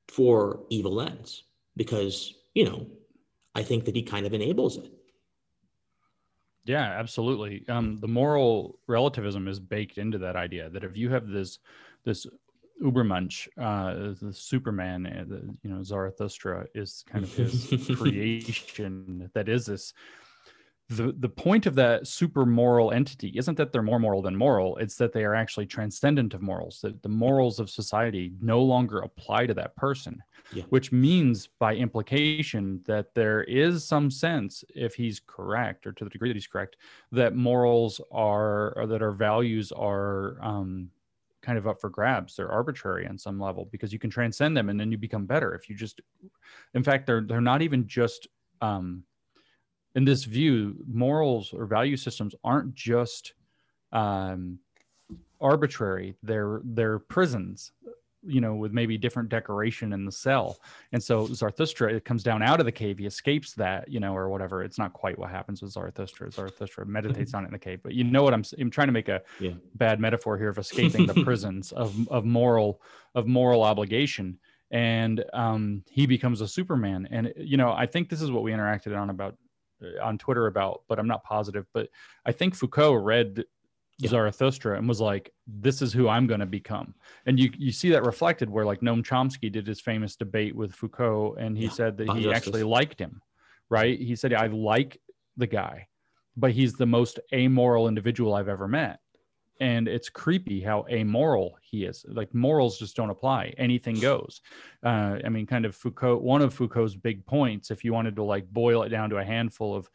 [0.08, 1.44] for evil ends?
[1.76, 2.88] Because, you know,
[3.54, 4.92] I think that he kind of enables it.
[6.66, 7.64] Yeah, absolutely.
[7.70, 11.60] Um, the moral relativism is baked into that idea that if you have this
[12.06, 12.26] this
[12.82, 19.30] Ubermensch, uh, the Superman, uh, the, you know, Zarathustra is kind of his creation.
[19.34, 19.94] That is this.
[20.90, 24.78] The the point of that super moral entity isn't that they're more moral than moral.
[24.78, 26.80] It's that they are actually transcendent of morals.
[26.82, 30.22] That the morals of society no longer apply to that person,
[30.54, 30.64] yeah.
[30.70, 36.10] which means by implication that there is some sense, if he's correct, or to the
[36.10, 36.76] degree that he's correct,
[37.12, 40.92] that morals are or that our values are um,
[41.46, 42.36] kind of up for grabs.
[42.36, 45.54] They're arbitrary on some level because you can transcend them and then you become better.
[45.54, 46.02] If you just,
[46.74, 48.28] in fact, they're they're not even just
[48.62, 49.04] um,
[49.94, 50.76] in this view.
[50.88, 53.34] Morals or value systems aren't just
[53.94, 54.60] um,
[55.40, 56.16] arbitrary.
[56.24, 57.72] They're they're prisons
[58.26, 60.60] you know, with maybe different decoration in the cell.
[60.92, 62.98] And so Zarathustra, it comes down out of the cave.
[62.98, 64.64] He escapes that, you know, or whatever.
[64.64, 66.32] It's not quite what happens with Zarathustra.
[66.32, 67.80] Zarathustra meditates on it in the cave.
[67.84, 69.54] But you know what I'm, I'm trying to make a yeah.
[69.76, 72.82] bad metaphor here of escaping the prisons of, of moral
[73.14, 74.40] of moral obligation.
[74.72, 77.08] And um, he becomes a Superman.
[77.12, 79.38] And you know, I think this is what we interacted on about
[79.84, 81.66] uh, on Twitter about, but I'm not positive.
[81.74, 81.90] But
[82.26, 83.44] I think Foucault read
[83.98, 84.10] yeah.
[84.10, 87.90] Zarathustra and was like, "This is who I'm going to become." And you you see
[87.92, 91.72] that reflected where like Noam Chomsky did his famous debate with Foucault, and he yeah.
[91.72, 93.22] said that he actually liked him,
[93.70, 93.98] right?
[93.98, 95.00] He said, "I like
[95.38, 95.88] the guy,
[96.36, 99.00] but he's the most amoral individual I've ever met."
[99.62, 102.06] And it's creepy how amoral he is.
[102.10, 103.54] Like morals just don't apply.
[103.58, 104.42] Anything goes.
[104.84, 106.18] Uh, I mean, kind of Foucault.
[106.18, 109.24] One of Foucault's big points, if you wanted to like boil it down to a
[109.24, 109.90] handful of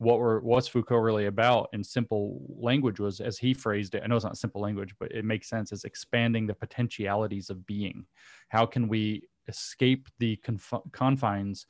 [0.00, 4.02] what were what's Foucault really about in simple language was, as he phrased it.
[4.02, 5.72] I know it's not simple language, but it makes sense.
[5.72, 8.06] Is expanding the potentialities of being.
[8.48, 11.66] How can we escape the conf- confines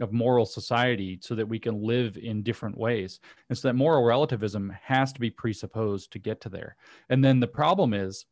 [0.00, 3.18] of moral society so that we can live in different ways?
[3.48, 6.76] And so that moral relativism has to be presupposed to get to there.
[7.10, 8.26] And then the problem is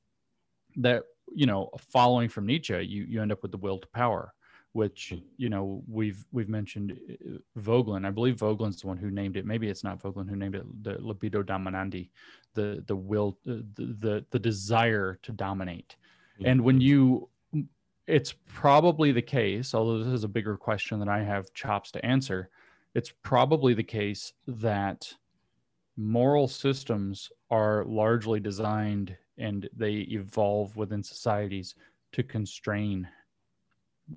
[0.77, 1.03] that
[1.35, 4.33] you know, following from Nietzsche, you you end up with the will to power
[4.73, 8.07] which you know we've we've mentioned uh, Voegelin.
[8.07, 9.45] I believe Voegelin's the one who named it.
[9.45, 12.11] Maybe it's not Voegelin who named it the libido dominandi,
[12.55, 15.97] the the will, uh, the the, the desire to dominate.
[16.43, 17.29] And when you,
[18.07, 22.05] it's probably the case, although this is a bigger question that I have chops to
[22.05, 22.49] answer.
[22.95, 25.13] It's probably the case that
[25.97, 31.75] moral systems are largely designed and they evolve within societies
[32.13, 33.07] to constrain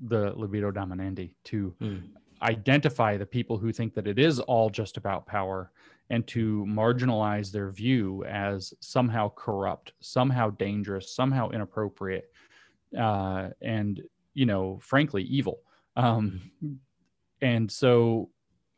[0.07, 2.09] the libido dominandi to Mm.
[2.41, 5.71] identify the people who think that it is all just about power
[6.09, 12.31] and to marginalize their view as somehow corrupt, somehow dangerous, somehow inappropriate,
[12.97, 14.01] uh, and
[14.33, 15.59] you know, frankly, evil.
[15.95, 16.51] Um,
[17.41, 18.29] and so,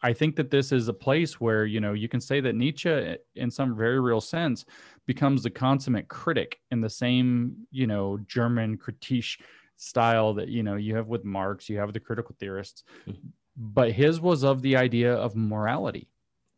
[0.02, 3.16] I think that this is a place where you know you can say that Nietzsche,
[3.36, 4.66] in some very real sense,
[5.08, 9.42] becomes the consummate critic in the same you know German critique
[9.78, 13.32] style that you know you have with Marx, you have the critical theorists, Mhm.
[13.58, 16.08] but his was of the idea of morality,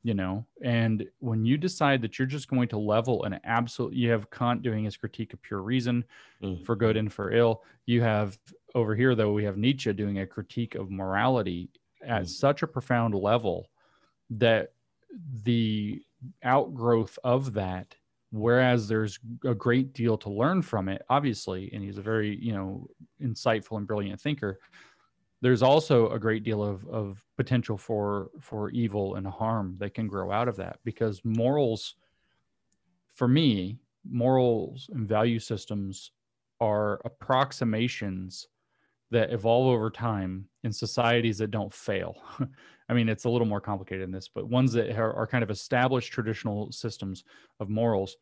[0.03, 0.45] you know.
[0.62, 4.62] And when you decide that you're just going to level an absolute, you have Kant
[4.62, 6.06] doing his critique of pure reason
[6.41, 6.63] Mm.
[6.65, 7.63] for good and for ill.
[7.86, 8.38] You have
[8.75, 11.69] over here though we have Nietzsche doing a critique of morality
[12.01, 12.27] at Mm.
[12.30, 13.69] such a profound level
[14.30, 14.73] that
[15.43, 16.03] the
[16.43, 17.95] outgrowth of that
[18.32, 22.54] whereas there's a great deal to learn from it obviously and he's a very you
[22.54, 22.88] know
[23.22, 24.60] insightful and brilliant thinker
[25.42, 30.08] there's also a great deal of, of potential for for evil and harm that can
[30.08, 30.80] grow out of that.
[30.84, 31.96] Because morals
[33.13, 36.12] for me morals and value systems
[36.60, 38.48] are approximations
[39.12, 42.17] that evolve over time in societies that don't fail.
[42.89, 45.43] I mean, it's a little more complicated than this, but ones that are, are kind
[45.43, 47.24] of established traditional systems
[47.60, 48.15] of morals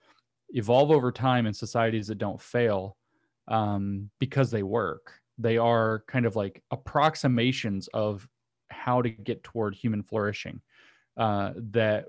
[0.49, 2.97] evolve over time in societies that don't fail
[3.47, 5.13] um, because they work.
[5.37, 8.27] They are kind of like approximations of
[8.69, 10.61] how to get toward human flourishing
[11.17, 12.05] uh, that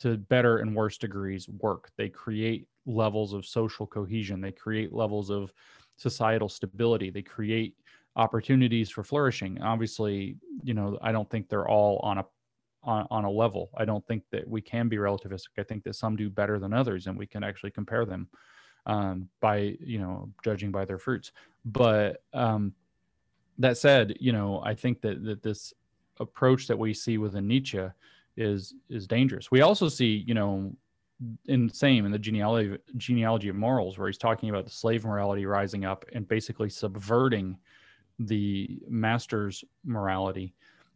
[0.00, 1.90] to better and worse degrees work.
[1.96, 5.52] They create levels of social cohesion, they create levels of
[5.96, 7.74] societal stability, they create
[8.16, 9.60] opportunities for flourishing.
[9.62, 12.24] Obviously, you know, I don't think they're all on a
[12.82, 13.70] on, on a level.
[13.76, 15.48] I don't think that we can be relativistic.
[15.58, 18.28] I think that some do better than others, and we can actually compare them
[18.86, 21.32] um, by you know judging by their fruits.
[21.64, 22.72] But um,
[23.58, 25.74] that said, you know, I think that that this
[26.18, 27.86] approach that we see within Nietzsche
[28.36, 29.50] is is dangerous.
[29.50, 30.72] We also see, you know,
[31.46, 35.44] in same in the genealogy genealogy of morals, where he's talking about the slave morality
[35.44, 37.58] rising up and basically subverting
[38.18, 40.54] the master's morality.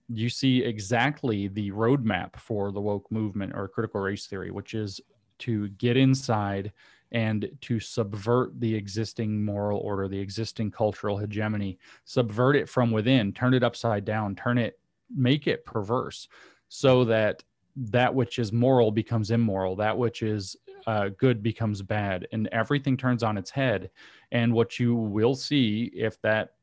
[0.08, 5.00] You see exactly the roadmap for the woke movement or critical race theory, which is
[5.40, 6.72] to get inside
[7.12, 13.32] and to subvert the existing moral order, the existing cultural hegemony, subvert it from within,
[13.32, 14.78] turn it upside down, turn it,
[15.14, 16.28] make it perverse
[16.68, 17.42] so that
[17.76, 20.56] that which is moral becomes immoral, that which is
[20.86, 23.90] uh, good becomes bad, and everything turns on its head.
[24.32, 26.54] And what you will see if that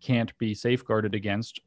[0.00, 1.60] can't be safeguarded against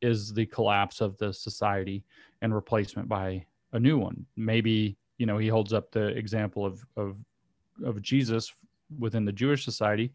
[0.00, 2.04] is the collapse of the society
[2.42, 4.26] and replacement by a new one.
[4.36, 7.16] Maybe you know he holds up the example of of
[7.84, 8.52] of Jesus
[8.98, 10.12] within the Jewish society.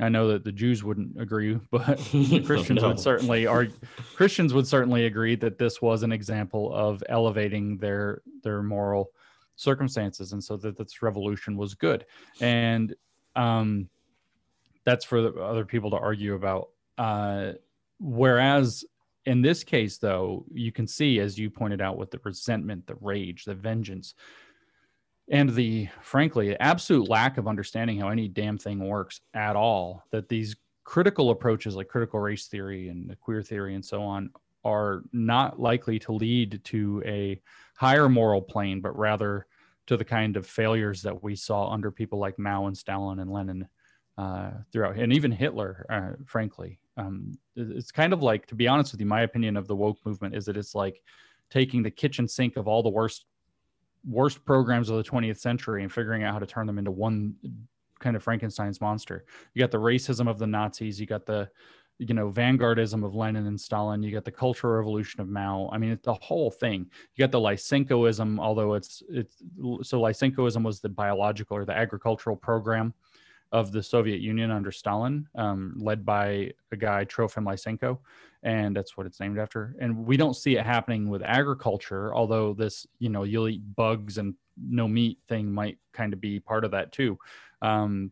[0.00, 2.88] I know that the Jews wouldn't agree, but the Christians No.
[2.88, 3.68] would certainly are
[4.14, 9.10] Christians would certainly agree that this was an example of elevating their their moral
[9.56, 12.04] circumstances, and so that this revolution was good.
[12.40, 12.94] And
[13.36, 13.88] um,
[14.84, 16.68] that's for the other people to argue about.
[16.98, 17.52] Uh,
[17.98, 18.84] whereas
[19.26, 22.96] in this case, though, you can see, as you pointed out, with the resentment, the
[23.00, 24.14] rage, the vengeance,
[25.30, 30.28] and the frankly absolute lack of understanding how any damn thing works at all, that
[30.28, 34.30] these critical approaches like critical race theory and the queer theory and so on
[34.64, 37.40] are not likely to lead to a
[37.76, 39.46] higher moral plane, but rather
[39.86, 43.30] to the kind of failures that we saw under people like Mao and Stalin and
[43.30, 43.68] Lenin
[44.16, 46.78] uh, throughout, and even Hitler, uh, frankly.
[46.96, 49.98] Um, it's kind of like, to be honest with you, my opinion of the woke
[50.04, 51.02] movement is that it's like
[51.50, 53.26] taking the kitchen sink of all the worst
[54.06, 57.34] worst programs of the 20th century and figuring out how to turn them into one
[58.00, 59.24] kind of Frankenstein's monster.
[59.54, 61.48] You got the racism of the Nazis, you got the
[61.98, 65.70] you know vanguardism of Lenin and Stalin, you got the cultural revolution of Mao.
[65.72, 66.90] I mean, it's the whole thing.
[67.14, 69.36] You got the Lysenkoism, although it's it's
[69.82, 72.92] so Lysenkoism was the biological or the agricultural program
[73.54, 77.98] of the Soviet Union under Stalin, um, led by a guy Trofim Lysenko,
[78.42, 79.76] and that's what it's named after.
[79.80, 84.18] And we don't see it happening with agriculture, although this, you know, you'll eat bugs
[84.18, 87.16] and no meat thing might kind of be part of that too.
[87.62, 88.10] Um,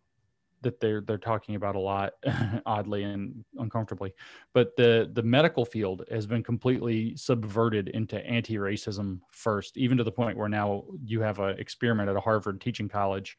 [0.60, 2.12] that they're they're talking about a lot,
[2.66, 4.14] oddly and uncomfortably.
[4.52, 10.12] But the the medical field has been completely subverted into anti-racism first, even to the
[10.12, 13.36] point where now you have an experiment at a Harvard teaching college,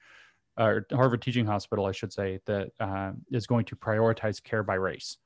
[0.57, 4.75] or Harvard teaching hospital, I should say, that uh, is going to prioritize care by
[4.75, 5.17] race.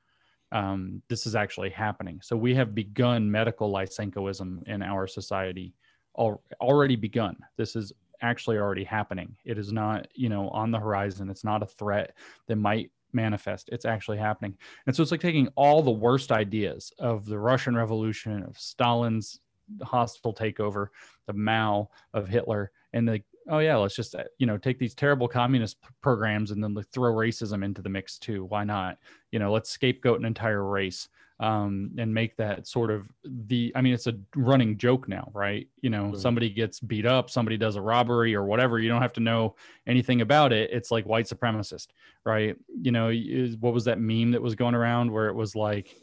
[0.52, 2.20] Um, this is actually happening.
[2.22, 5.74] So we have begun medical Lysenkoism in our society,
[6.18, 7.36] al- already begun.
[7.56, 9.36] This is actually already happening.
[9.44, 11.28] It is not, you know, on the horizon.
[11.28, 12.14] It's not a threat
[12.46, 13.68] that might manifest.
[13.70, 14.56] It's actually happening.
[14.86, 19.40] And so it's like taking all the worst ideas of the Russian Revolution, of Stalin's
[19.82, 20.88] hostile takeover,
[21.26, 25.28] the Mao, of Hitler, and the oh yeah, let's just you know take these terrible
[25.28, 28.44] communist p- programs and then like, throw racism into the mix too.
[28.44, 28.98] Why not?
[29.32, 31.08] You know, let's scapegoat an entire race
[31.40, 35.68] um, and make that sort of the i mean it's a running joke now right
[35.82, 36.16] you know right.
[36.16, 39.54] somebody gets beat up somebody does a robbery or whatever you don't have to know
[39.86, 41.88] anything about it it's like white supremacist
[42.24, 43.12] right you know
[43.60, 45.94] what was that meme that was going around where it was like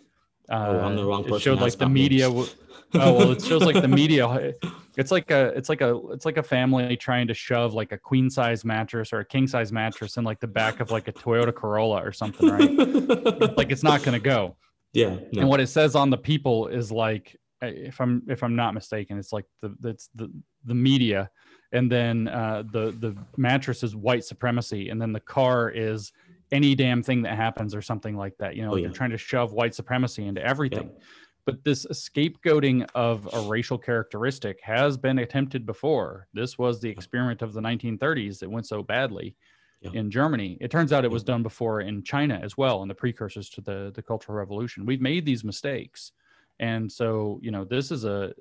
[0.50, 1.38] uh, oh, I'm the wrong person.
[1.38, 2.30] It showed like the media.
[2.30, 2.48] oh
[2.94, 4.54] well, it shows like the media.
[4.98, 7.98] It's like a, it's like a, it's like a family trying to shove like a
[7.98, 11.14] queen size mattress or a king size mattress in like the back of like a
[11.14, 12.72] Toyota Corolla or something, right?
[13.58, 14.56] like it's not going to go.
[14.94, 15.18] Yeah.
[15.34, 15.42] No.
[15.42, 19.18] And what it says on the people is like, if I'm if I'm not mistaken,
[19.18, 20.32] it's like the that's the
[20.66, 21.30] the media,
[21.72, 26.12] and then uh, the the mattress is white supremacy, and then the car is
[26.52, 28.56] any damn thing that happens or something like that.
[28.56, 28.88] You know, oh, yeah.
[28.88, 30.90] they're trying to shove white supremacy into everything.
[30.94, 31.04] Yeah.
[31.46, 36.28] But this scapegoating of a racial characteristic has been attempted before.
[36.34, 39.36] This was the experiment of the 1930s that went so badly
[39.82, 39.92] yeah.
[39.94, 40.58] in Germany.
[40.60, 43.62] It turns out it was done before in China as well, in the precursors to
[43.62, 44.86] the the Cultural Revolution.
[44.86, 46.12] We've made these mistakes,
[46.60, 48.34] and so you know this is a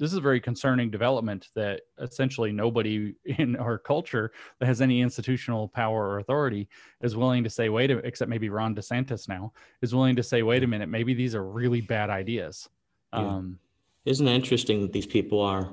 [0.00, 5.02] this is a very concerning development that essentially nobody in our culture that has any
[5.02, 6.68] institutional power or authority
[7.02, 10.42] is willing to say, wait a except maybe Ron DeSantis now is willing to say,
[10.42, 12.68] wait a minute, maybe these are really bad ideas.
[13.12, 13.20] Yeah.
[13.20, 13.58] Um,
[14.06, 15.70] Isn't it interesting that these people are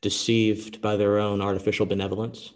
[0.00, 2.52] deceived by their own artificial benevolence?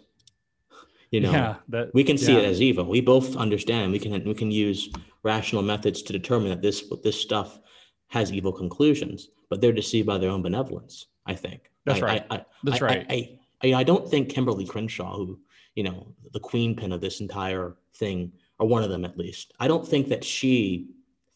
[1.13, 2.39] you know yeah, that, we can see yeah.
[2.39, 4.89] it as evil we both understand we can we can use
[5.21, 7.59] rational methods to determine that this this stuff
[8.07, 11.69] has evil conclusions but they're deceived by their own benevolence i think.
[11.85, 12.25] That's I, right.
[12.29, 13.05] I, I, that's right.
[13.09, 15.39] I, I, I don't think Kimberlé Crenshaw who
[15.75, 19.53] you know the queen pin of this entire thing or one of them at least
[19.59, 20.87] i don't think that she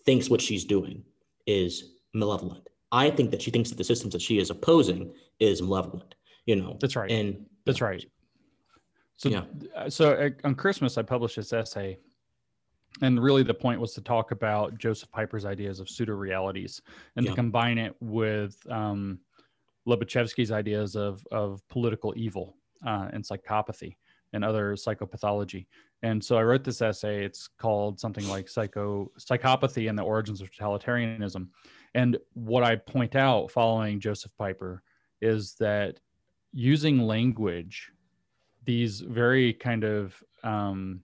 [0.05, 1.03] thinks what she's doing
[1.45, 2.67] is malevolent.
[2.91, 6.15] I think that she thinks that the systems that she is opposing is malevolent
[6.47, 6.77] you know?
[6.81, 7.11] That's right.
[7.11, 8.03] And that's right.
[9.17, 9.43] So, yeah.
[9.75, 11.99] Uh, so uh, on Christmas, I published this essay,
[13.01, 16.81] and really the point was to talk about Josef Pieper's ideas of pseudo realities
[17.15, 17.31] and yeah.
[17.31, 19.19] to combine it with um,
[19.87, 23.95] Łobaczewski's ideas of of political evil uh, and psychopathy
[24.33, 25.65] and other psychopathology.
[26.03, 27.23] And so I wrote this essay.
[27.23, 31.47] It's called something like psycho psychopathy and the origins of totalitarianism.
[31.95, 34.83] And what I point out following Josef Pieper
[35.21, 35.99] is that
[36.51, 37.91] using language
[38.65, 41.01] these very kind of um,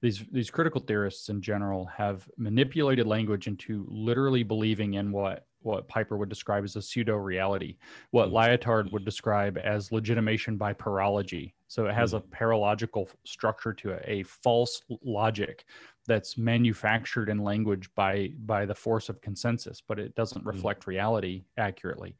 [0.00, 5.88] these these critical theorists in general have manipulated language into literally believing in what what
[5.88, 7.76] Pieper would describe as a pseudo reality,
[8.10, 8.32] what mm.
[8.32, 11.54] Lyotard would describe as legitimation by paralogy.
[11.68, 12.30] So it has a mm.
[12.30, 15.64] paralogical structure to it, a false logic
[16.06, 20.48] that's manufactured in language by by the force of consensus, but it doesn't mm.
[20.48, 22.16] reflect reality accurately.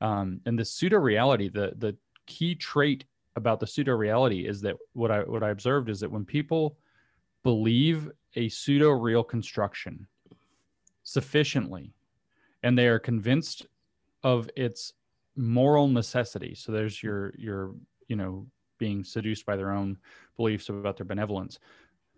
[0.00, 3.04] Um, and the pseudo reality, the the key trait
[3.36, 6.76] about the pseudo reality is that what I what I observed is that when people
[7.42, 10.06] believe a pseudo real construction
[11.02, 11.92] sufficiently
[12.64, 13.66] and they are convinced
[14.24, 14.94] of its
[15.36, 17.74] moral necessity so there's your your
[18.08, 18.46] you know
[18.78, 19.96] being seduced by their own
[20.36, 21.58] beliefs about their benevolence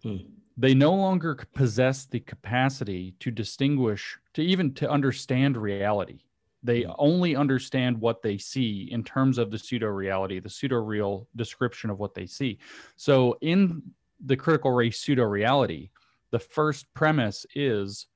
[0.02, 0.16] hmm.
[0.56, 6.20] they no longer possess the capacity to distinguish to even to understand reality
[6.62, 6.94] they mm.
[6.98, 11.90] only understand what they see in terms of the pseudo reality, the pseudo real description
[11.90, 12.58] of what they see.
[12.96, 13.82] So, in
[14.24, 15.90] the critical race pseudo reality,
[16.30, 18.06] the first premise is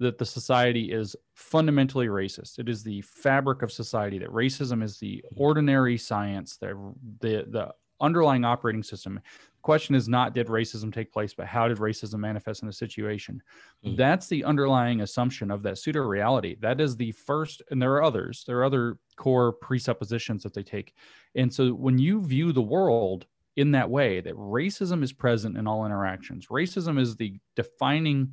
[0.00, 2.58] that the society is fundamentally racist.
[2.58, 5.40] It is the fabric of society that racism is the mm.
[5.40, 9.20] ordinary science, the the, the underlying operating system
[9.62, 13.42] question is not did racism take place, but how did racism manifest in a situation?
[13.84, 13.96] Mm-hmm.
[13.96, 16.56] That's the underlying assumption of that pseudo reality.
[16.60, 20.62] That is the first, and there are others, there are other core presuppositions that they
[20.62, 20.94] take.
[21.34, 25.66] And so when you view the world in that way, that racism is present in
[25.66, 28.32] all interactions, racism is the defining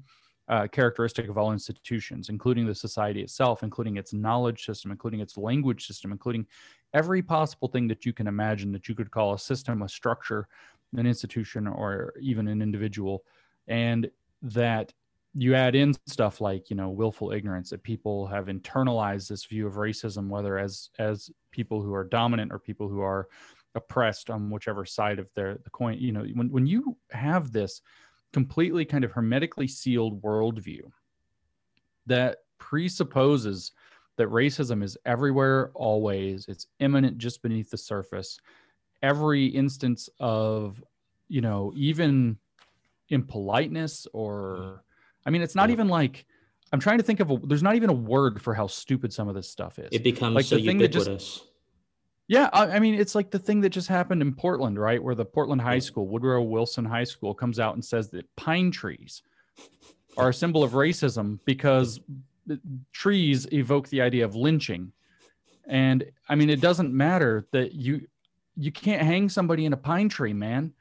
[0.49, 5.37] uh, characteristic of all institutions, including the society itself, including its knowledge system, including its
[5.37, 6.45] language system, including
[6.93, 10.47] every possible thing that you can imagine that you could call a system, a structure
[10.95, 13.23] an institution or even an individual.
[13.67, 14.09] And
[14.41, 14.93] that
[15.33, 19.67] you add in stuff like you know willful ignorance that people have internalized this view
[19.67, 23.27] of racism whether as as people who are dominant or people who are
[23.75, 25.97] oppressed on whichever side of their the coin.
[25.99, 27.81] You know when, when you have this
[28.33, 30.81] completely kind of hermetically sealed worldview
[32.05, 33.71] that presupposes
[34.17, 38.39] that racism is everywhere always it's imminent just beneath the surface
[39.03, 40.83] every instance of
[41.27, 42.37] you know even
[43.09, 44.83] impoliteness or
[45.25, 45.73] i mean it's not Yeah.
[45.73, 46.25] even like
[46.73, 49.27] i'm trying to think of a there's not even a word for how stupid some
[49.27, 51.43] of this stuff is It becomes Like so the thing that just- ubiquitous.
[52.27, 55.01] Yeah, I, I mean, it's like the thing that just happened in Portland, right?
[55.01, 58.69] Where the Portland High School, Woodrow Wilson High School, comes out and says that pine
[58.71, 59.21] trees
[60.17, 61.99] are a symbol of racism because
[62.91, 64.91] trees evoke the idea of lynching.
[65.67, 68.07] And I mean, it doesn't matter that you
[68.57, 70.73] you can't hang somebody in a pine tree, man.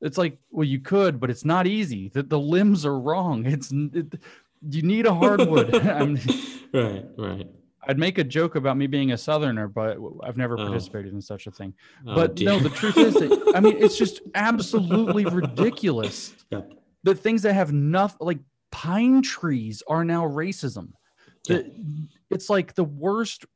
[0.00, 2.08] It's like, well, you could, but it's not easy.
[2.08, 3.46] That the limbs are wrong.
[3.46, 4.20] It's it,
[4.68, 5.74] you need a hardwood.
[5.86, 6.18] I'm,
[6.74, 7.46] right, right.
[7.88, 10.66] I'd make a joke about me being a southerner, but I've never Oh.
[10.66, 11.74] participated in such a thing
[12.06, 16.34] Oh, but no, the truth is that I mean, it's just absolutely ridiculous.
[16.50, 16.72] Yep.
[17.02, 18.38] The things that have nothing, like
[18.70, 20.92] pine trees, are now racism.
[21.46, 21.72] The,
[22.28, 23.46] It's like the worst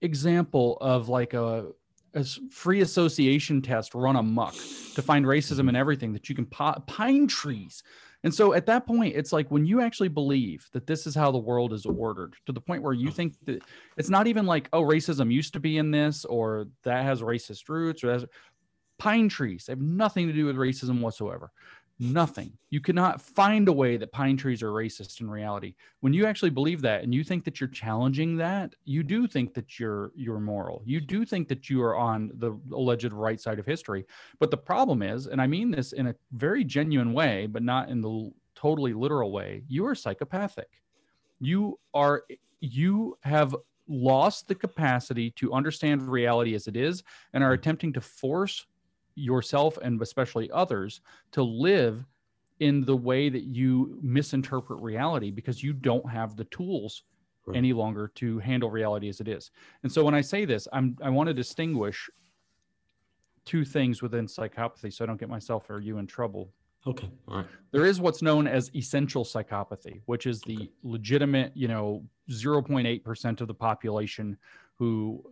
[0.00, 1.66] example of like a,
[2.14, 4.54] a free association test run amok
[4.94, 5.70] to find racism mm-hmm.
[5.70, 7.82] in everything that you can po- pine trees.
[8.24, 11.32] And so at that point, it's like when you actually believe that this is how
[11.32, 13.14] the world is ordered to the point where you mm.
[13.14, 13.62] think that
[13.96, 17.68] it's not even like, oh, racism used to be in this or that has racist
[17.68, 18.24] roots or has
[18.98, 19.66] pine trees.
[19.66, 21.50] Have nothing to do with racism whatsoever.
[22.02, 22.58] Nothing.
[22.70, 25.76] You cannot find a way that pine trees are racist in reality.
[26.00, 29.54] When you actually believe that and you think that you're challenging that, you do think
[29.54, 30.82] that you're you're moral.
[30.84, 34.04] You do think that you are on the alleged right side of history.
[34.40, 37.88] But the problem is, and I mean this in a very genuine way, but not
[37.88, 40.82] in the totally literal way, you are psychopathic.
[41.38, 42.24] You are
[42.58, 43.54] you have
[43.86, 48.66] lost the capacity to understand reality as it is and are attempting to force
[49.14, 51.00] yourself and especially others
[51.32, 52.04] to live
[52.60, 57.04] in the way that you misinterpret reality because you don't have the tools
[57.44, 57.56] Right.
[57.56, 59.50] any longer to handle reality as it is.
[59.82, 62.08] And so when I say this, I'm I want to distinguish
[63.44, 66.52] two things within psychopathy so I don't get myself or you in trouble.
[66.86, 67.10] Okay.
[67.26, 67.46] All right.
[67.72, 73.48] There is what's known as essential psychopathy, which is the legitimate, you know, 0.8% of
[73.48, 74.36] the population
[74.78, 75.24] who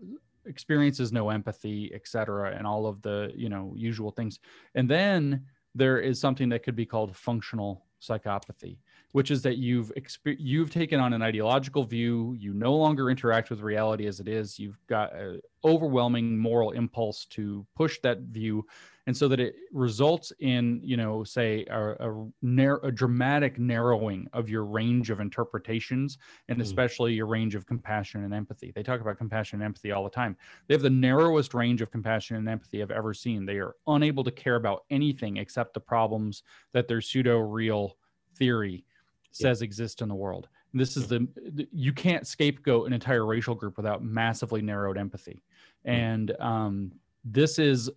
[0.50, 4.38] experiences no empathy, et cetera, and all of the, you know, usual things.
[4.74, 8.78] And then there is something that could be called functional psychopathy,
[9.12, 13.50] which is that you've exper- you've taken on an ideological view, you no longer interact
[13.50, 18.64] with reality as it is, you've got an overwhelming moral impulse to push that view
[19.06, 24.28] and so that it results in you know say a, a, nar- a dramatic narrowing
[24.32, 26.16] of your range of interpretations
[26.48, 26.62] and Mm.
[26.62, 28.70] especially your range of compassion and empathy.
[28.74, 30.36] They talk about compassion and empathy all the time.
[30.66, 33.44] They have the narrowest range of compassion and empathy i've ever seen.
[33.44, 36.42] They are unable to care about anything except the problems
[36.72, 37.96] that their pseudo real
[38.36, 38.84] theory
[39.32, 40.48] says exist in the world.
[40.72, 44.98] And this is the the- you can't scapegoat an entire racial group without massively narrowed
[44.98, 45.42] empathy.
[45.84, 46.92] And um,
[47.24, 47.90] this is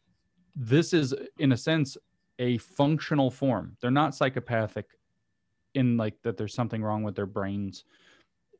[0.55, 1.97] this is in a sense
[2.39, 3.77] a functional form.
[3.81, 4.85] They're not psychopathic
[5.75, 7.85] in like that there's something wrong with their brains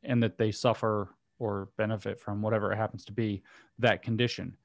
[0.04, 1.10] and that they suffer
[1.40, 3.42] or benefit from whatever it happens to be
[3.80, 4.56] that condition.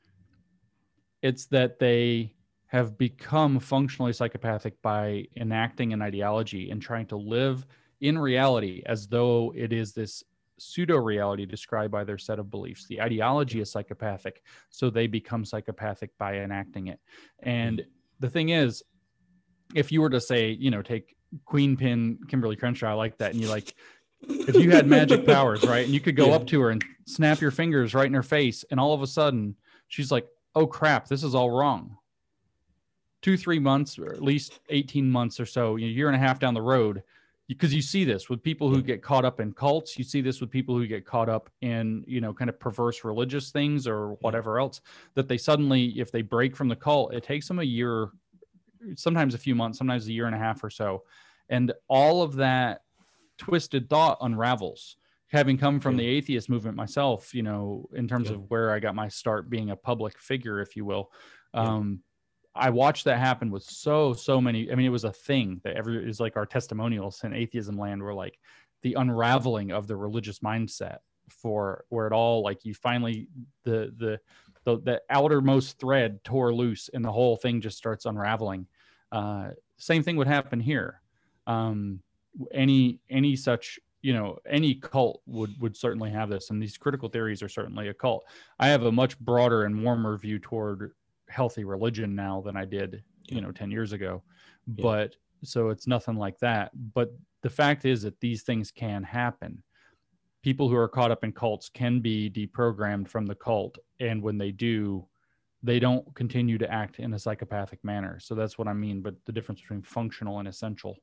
[1.23, 2.35] It's that they
[2.67, 7.67] have become functionally psychopathic by enacting an ideology and trying to live
[8.01, 10.22] in reality as though it is this
[10.59, 12.86] pseudo reality described by their set of beliefs.
[12.86, 17.01] The ideology is psychopathic, so they become psychopathic by enacting it.
[17.40, 17.90] And hmm.
[18.20, 18.82] the thing is,
[19.74, 23.32] if you were to say, you know, take Queen Pin Kimberlé Crenshaw, I like that,
[23.32, 23.74] and you like,
[24.22, 26.36] if you had magic powers, right, and you could go Yeah.
[26.36, 29.07] up to her and snap your fingers right in her face, and all of a
[29.07, 29.57] sudden
[29.88, 31.96] she's like, oh crap, this is all wrong.
[33.20, 36.38] Two, three months, or at least 18 months or so, a year and a half
[36.38, 37.03] down the road,
[37.49, 39.96] because you see this with people who get caught up in cults.
[39.96, 43.03] You see this with people who get caught up in you know kind of perverse
[43.05, 44.80] religious things or whatever else
[45.14, 48.11] that they suddenly if they break from the cult it takes them a year
[48.96, 51.05] sometimes a few months sometimes a year and a half or so.
[51.49, 52.82] And all of that
[53.38, 54.96] twisted thought unravels.
[55.30, 56.01] Having come from Yeah.
[56.05, 58.36] the atheist movement myself you know in terms Yeah.
[58.36, 61.12] of where i got my start being a public figure if you will
[61.55, 62.03] um
[62.55, 64.70] I watched that happen with so so many.
[64.70, 68.03] I mean, it was a thing that every is like our testimonials in atheism land
[68.03, 68.38] were like
[68.82, 73.28] the unraveling of the religious mindset for where it all like you finally
[73.64, 74.20] the the
[74.64, 78.66] the, the outermost thread tore loose and the whole thing just starts unraveling.
[79.12, 81.01] Uh, same thing would happen here.
[81.46, 82.01] Um,
[82.53, 87.09] any any such you know any cult would would certainly have this and these critical
[87.09, 88.24] theories are certainly a cult
[88.61, 90.92] i have a much broader and warmer view toward
[91.29, 94.22] healthy religion now than i did you know 10 years ago
[94.66, 94.83] yeah.
[94.83, 97.12] but so it's nothing like that but
[97.43, 99.62] the fact is that these things can happen
[100.43, 104.39] people who are caught up in cults can be deprogrammed from the cult and when
[104.39, 105.07] they do
[105.62, 109.14] they don't continue to act in a psychopathic manner so that's what i mean but
[109.26, 110.97] the difference between functional and essential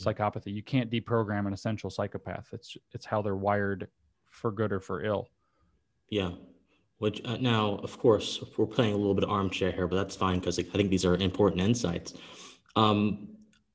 [0.00, 0.52] psychopathy.
[0.54, 2.48] You can't deprogram an essential psychopath.
[2.52, 3.88] It's it's how they're wired
[4.30, 5.28] for good or for ill.
[6.08, 6.30] Yeah.
[7.00, 10.14] Which uh, now, of course, we're playing a little bit of armchair here, but that's
[10.14, 12.12] fine because I think these are important insights.
[12.76, 13.28] Um,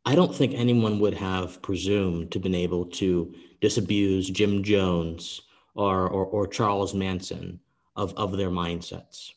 [0.05, 5.41] I don't think anyone would have presumed to been able to disabuse Jim Jones
[5.73, 7.59] or, or, or Charles Manson
[7.95, 9.31] of, of their mindsets.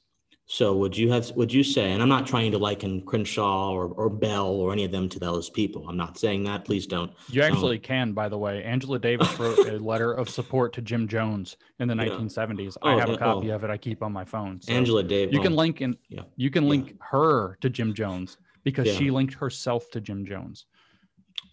[0.51, 3.89] So would you have would you say, and I'm not trying to liken Crenshaw or,
[3.89, 5.87] or Bell or any of them to those people.
[5.87, 6.65] I'm not saying that.
[6.65, 7.13] Please don't.
[7.29, 8.65] You actually can, by the way.
[8.65, 12.05] Angela Davis wrote a letter of support to Jim Jones in the yeah.
[12.05, 12.79] 1970s.
[12.81, 13.57] Oh, I have a copy oh.
[13.57, 13.69] of it.
[13.69, 14.63] I keep on my phone.
[14.63, 15.35] So Angela Davis.
[15.35, 16.23] You can link in yeah.
[16.37, 16.95] you can link yeah.
[17.11, 20.65] her to Jim Jones because she linked herself to Jim Jones.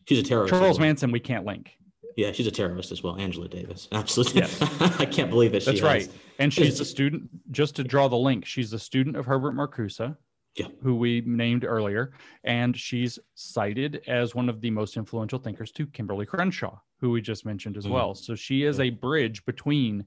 [0.07, 0.53] She's a terrorist.
[0.53, 1.77] Charles Manson, we can't link.
[2.15, 3.17] Yeah, she's a terrorist as well.
[3.17, 3.87] Angela Davis.
[3.91, 4.41] Absolutely.
[4.41, 4.61] Yes.
[4.99, 6.07] I can't believe that That's right.
[6.39, 10.15] And she's a student, just to draw the link, she's a student of Herbert Marcuse,
[10.55, 10.67] yeah.
[10.81, 12.13] who we named earlier.
[12.43, 17.21] And she's cited as one of the most influential thinkers to Kimberlé Crenshaw, who we
[17.21, 17.93] just mentioned as mm-hmm.
[17.93, 18.15] well.
[18.15, 18.85] So she is yeah.
[18.85, 20.05] a bridge between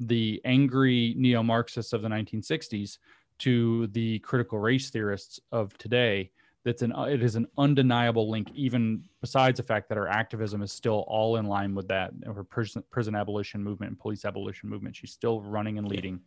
[0.00, 2.98] the angry neo Marxists of the 1960s
[3.38, 6.30] to the critical race theorists of today
[6.64, 10.72] that's an it is an undeniable link even besides the fact that our activism is
[10.72, 14.96] still all in line with that her prison, prison abolition movement and police abolition movement.
[14.96, 16.20] She's still running and leading.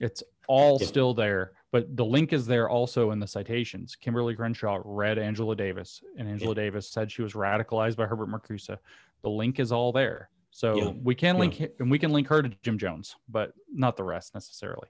[0.00, 0.86] It's all yeah.
[0.86, 3.96] still there but the link is there also in the citations.
[4.00, 6.64] Kimberlé Crenshaw read angela davis and angela yeah.
[6.64, 8.76] davis said she was radicalized by herbert marcuse.
[9.22, 10.28] The link is all there.
[10.50, 10.92] So yeah.
[11.02, 14.34] we can link and we can link her to jim jones but not the rest
[14.34, 14.88] necessarily.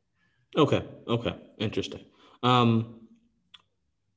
[0.56, 0.84] Okay.
[1.06, 1.36] Okay.
[1.58, 2.04] Interesting.
[2.42, 2.96] Um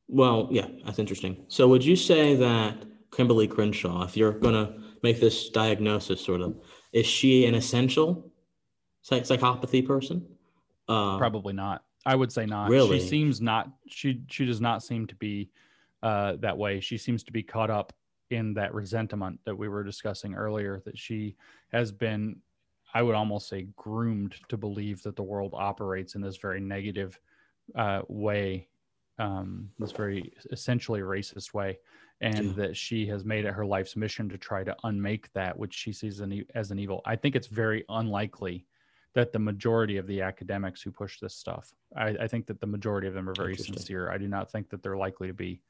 [0.08, 1.46] well, yeah, that's interesting.
[1.48, 6.42] So would you say that Kimberlé Crenshaw, if you're going to make this diagnosis sort
[6.42, 6.56] of,
[6.94, 8.32] is she an essential
[9.02, 10.26] psych- psychopathy person?
[10.88, 11.84] Uh, Probably not.
[12.06, 12.70] I would say not.
[12.70, 13.00] Really?
[13.00, 15.50] She seems not, she, she does not seem to be
[16.04, 16.80] uh, that way.
[16.80, 17.94] She seems to be caught up
[18.30, 21.36] in that resentment that we were discussing earlier, that she
[21.72, 22.38] has been,
[22.94, 27.20] I would almost say, groomed to believe that the world operates in this very negative
[27.76, 28.68] uh, way
[29.20, 31.80] um, this very essentially racist way,
[32.22, 32.54] and yeah.
[32.54, 35.92] that she has made it her life's mission to try to unmake that which she
[35.92, 36.22] sees
[36.54, 37.02] as an evil.
[37.06, 38.66] I think it's very unlikely
[39.14, 42.68] that the majority of the academics who push this stuff, I, I think that the
[42.68, 44.12] majority of them are very sincere.
[44.12, 45.62] I do not think that they're likely to be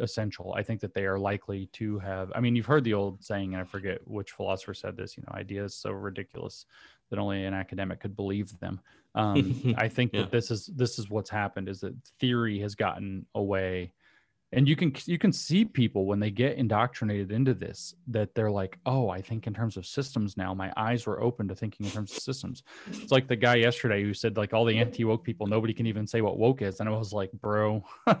[0.00, 0.54] essential.
[0.56, 2.32] I think that they are likely to have.
[2.34, 5.16] I mean, you've heard the old saying, and I forget which philosopher said this.
[5.16, 6.66] You know, ideas so ridiculous
[7.10, 8.80] that only an academic could believe them.
[9.16, 10.22] Um, I think yeah.
[10.22, 13.92] that this is this is what's happened is that theory has gotten away,
[14.56, 18.50] and you can you can see people when they get indoctrinated into this that they're
[18.50, 20.54] like, oh, I think in terms of systems now.
[20.54, 22.62] My eyes were open to thinking in terms of systems.
[22.86, 25.86] It's like the guy yesterday who said like all the anti woke people, nobody can
[25.86, 27.84] even say what woke is, and I was like, bro,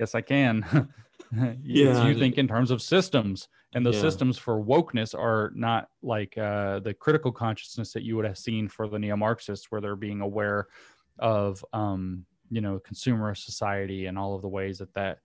[0.00, 0.88] yes, I can.
[1.62, 4.00] yeah, you think in terms of systems and the yeah.
[4.00, 8.68] systems for wokeness are not like uh, the critical consciousness that you would have seen
[8.68, 10.68] for the neo-marxists where they're being aware
[11.18, 15.18] of um, you know consumer society and all of the ways that that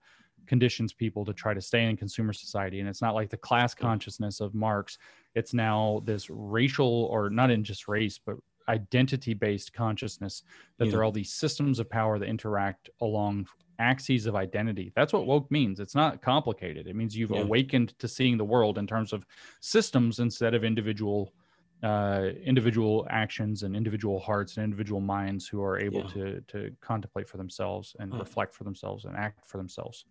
[0.46, 3.74] conditions people to try to stay in consumer society and it's not like the class
[3.74, 4.98] consciousness of marx
[5.34, 8.36] it's now this racial or not in just race but
[8.68, 10.42] identity based consciousness
[10.78, 10.90] that yeah.
[10.90, 13.46] there are all these systems of power that interact along
[13.78, 14.92] axes of identity.
[14.94, 15.80] That's what woke means.
[15.80, 16.86] It's not complicated.
[16.86, 17.40] It means you've yeah.
[17.40, 19.26] awakened to seeing the world in terms of
[19.60, 21.32] systems instead of individual
[21.82, 26.14] uh, individual actions and individual hearts and individual minds who are able yeah.
[26.14, 30.04] to to contemplate for themselves and reflect for themselves and act for themselves.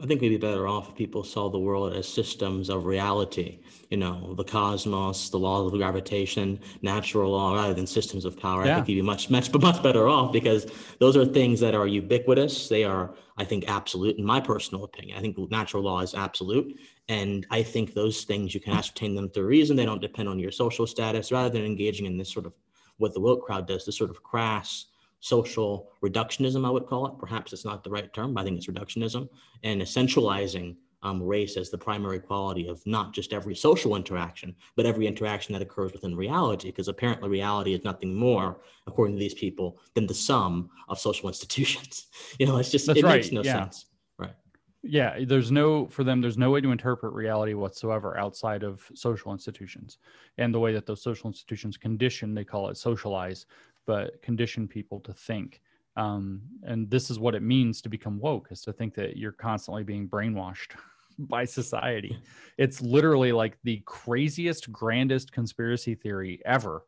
[0.00, 3.58] I think we'd be better off if people saw the world as systems of reality,
[3.90, 8.64] you know, the cosmos, the laws of gravitation, natural law, rather than systems of power.
[8.64, 8.72] Yeah.
[8.72, 10.70] I think you'd be much, much, much better off because
[11.00, 12.68] those are things that are ubiquitous.
[12.68, 15.18] They are, I think, absolute, in my personal opinion.
[15.18, 16.78] I think natural law is absolute.
[17.08, 19.74] And I think those things, you can ascertain them through reason.
[19.74, 22.52] They don't depend on your social status, rather than engaging in this sort of
[22.98, 24.86] what the woke crowd does, this sort of crass,
[25.20, 27.18] social reductionism, I would call it.
[27.18, 29.28] Perhaps it's not the right term, but I think it's reductionism
[29.62, 34.86] and essentializing um, race as the primary quality of not just every social interaction, but
[34.86, 39.34] every interaction that occurs within reality, because apparently reality is nothing more, according to these
[39.34, 42.06] people, than the sum of social institutions.
[42.38, 43.60] You know, it's just, That's it right, makes no yeah.
[43.64, 43.86] sense.
[44.18, 44.34] Right.
[44.82, 49.32] yeah there's no for them there's no way to interpret reality whatsoever outside of social
[49.32, 49.98] institutions
[50.38, 53.46] and the way that those social institutions condition they call it socialize
[53.88, 55.62] but condition people to think.
[55.96, 59.32] Um, and this is what it means to become woke is to think that you're
[59.32, 60.72] constantly being brainwashed
[61.18, 62.16] by society.
[62.58, 66.82] It's literally like the craziest grandest conspiracy theory ever.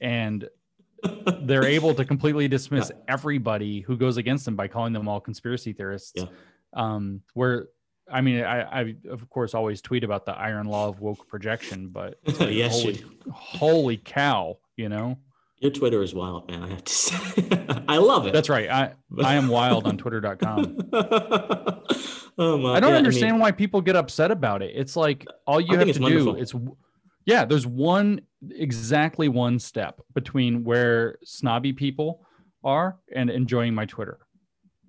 [0.00, 0.48] And
[1.42, 5.72] they're able to completely dismiss everybody who goes against them by calling them all conspiracy
[5.72, 6.12] theorists.
[6.16, 6.24] Yeah.
[6.72, 7.68] Um, where
[8.10, 11.88] I mean, I, I of course always tweet about the iron law of woke projection,
[11.88, 15.16] but yes, holy, holy cow, you know,
[15.60, 16.62] Your Twitter is wild, man.
[16.62, 17.48] I have to say,
[17.86, 18.32] I love it.
[18.32, 18.68] that's right.
[18.70, 18.94] I
[19.24, 20.78] I am wild on Twitter.com.
[22.38, 22.74] oh my!
[22.74, 24.72] I don't yeah, understand mean, why people get upset about it.
[24.74, 26.36] It's like all you I have to do wonderful.
[26.36, 26.54] it's
[27.26, 32.24] yeah, there's one exactly one step between where snobby people
[32.64, 34.18] are and enjoying my Twitter.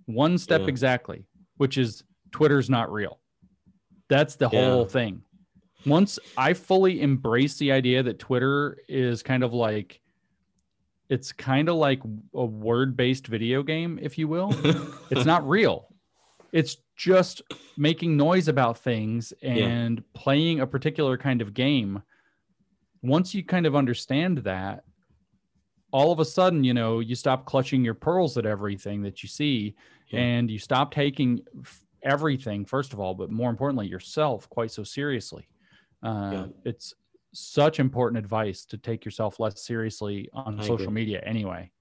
[0.05, 0.67] One step Yeah.
[0.67, 1.25] exactly,
[1.57, 3.19] which is Twitter's not real.
[4.09, 4.71] That's the Yeah.
[4.71, 5.21] whole thing.
[5.85, 10.00] Once I fully embrace the idea that Twitter is kind of like
[11.11, 12.01] it's kind of like
[12.33, 14.51] a word-based video game, if you will.
[15.11, 15.87] It's not real.
[16.53, 17.41] It's just
[17.77, 22.01] making noise about things and playing a particular kind of game.
[23.03, 24.83] Once you kind of understand that
[25.91, 29.27] all of a sudden you know you stop clutching your pearls at everything that you
[29.27, 29.75] see
[30.07, 30.21] Yeah.
[30.21, 31.41] and you stop taking
[32.03, 35.49] everything first of all but more importantly yourself quite so seriously.
[36.01, 36.47] Uh, Yeah.
[36.63, 36.93] it's
[37.33, 40.95] such important advice to take yourself less seriously on I social agree.
[40.95, 41.71] media anyway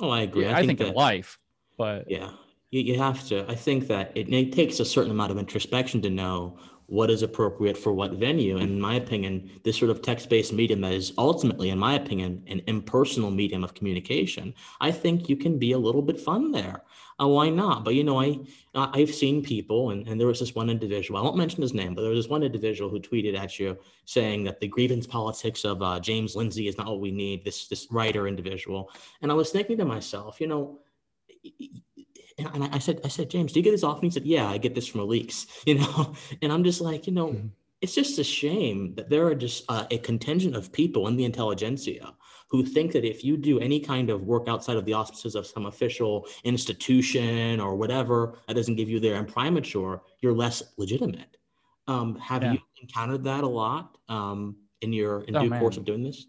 [0.00, 0.46] oh, I agree.
[0.48, 1.38] I, think, in that- life
[1.76, 2.30] but Yeah,
[2.70, 3.48] you, you have to.
[3.50, 6.58] I think that it, it takes a certain amount of introspection to know
[6.88, 8.56] what is appropriate for what venue.
[8.56, 12.42] And in my opinion, this sort of text-based medium that is ultimately, in my opinion,
[12.46, 16.84] an impersonal medium of communication, I think you can be a little bit fun there.
[17.20, 17.84] Uh, why not?
[17.84, 18.38] But you know, I
[18.74, 21.20] I- I've seen people, and, and there was this one individual.
[21.20, 23.76] I won't mention his name, but there was this one individual who tweeted at you
[24.06, 27.44] saying that the grievance politics of uh, James Lindsay is not what we need.
[27.44, 30.78] This this writer individual, and I was thinking to myself, you know
[32.38, 34.04] and I I said, I said, James, do you get this often?
[34.04, 36.14] He said, Yeah, I get this from leaks, you know.
[36.42, 37.50] And I'm just like, you know, Mhm.
[37.80, 41.24] it's just a shame that there are just uh, a contingent of people in the
[41.24, 42.14] intelligentsia
[42.50, 45.46] who think that if you do any kind of work outside of the auspices of
[45.46, 51.36] some official institution or whatever that doesn't give you their imprimatur, you're less legitimate.
[51.86, 52.52] Um, have Yeah.
[52.52, 56.26] you encountered that a lot um, in your in Oh, due course of doing this?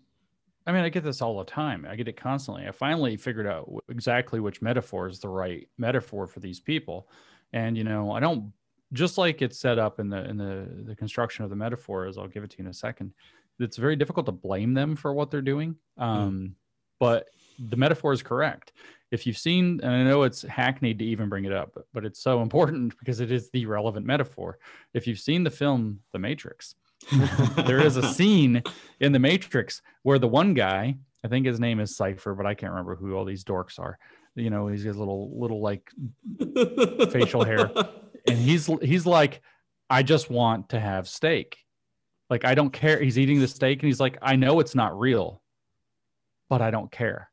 [0.69, 1.85] I mean, I get this all the time.
[1.89, 2.67] I get it constantly.
[2.67, 7.09] I finally figured out exactly which metaphor is the right metaphor for these people.
[7.53, 8.53] And you know, I don't
[8.93, 12.17] just like it's set up in the in the the construction of the metaphor, as
[12.17, 13.13] I'll give it to you in a second.
[13.59, 15.75] It's very difficult to blame them for what they're doing.
[15.97, 16.55] Um,
[16.99, 17.29] But
[17.69, 18.71] the metaphor is correct.
[19.11, 22.05] If you've seen, and I know it's hackneyed to even bring it up, but- but
[22.05, 24.59] it's so important because it is the relevant metaphor.
[24.93, 26.75] If you've seen the film The Matrix,
[27.65, 28.63] there is a scene
[28.99, 32.53] in the Matrix where the one guy, I think his name is Cypher, but I
[32.53, 33.97] can't remember who all these dorks are.
[34.35, 35.89] You know, he's got little little like,
[37.11, 37.71] Facial hair.
[38.27, 39.41] and he's he's like,
[39.89, 41.57] I just want to have steak.
[42.29, 43.01] Like I don't care.
[43.01, 45.41] He's eating the steak and he's like, I know it's not real,
[46.47, 47.29] but I don't care.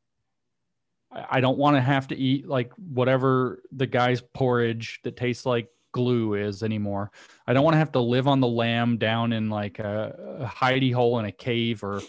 [1.11, 5.45] I I don't want to have to eat like whatever the guy's porridge that tastes
[5.45, 7.11] like glue is anymore.
[7.47, 10.45] I don't want to have to live on the lam down in like a, a
[10.45, 12.01] hidey hole in a cave or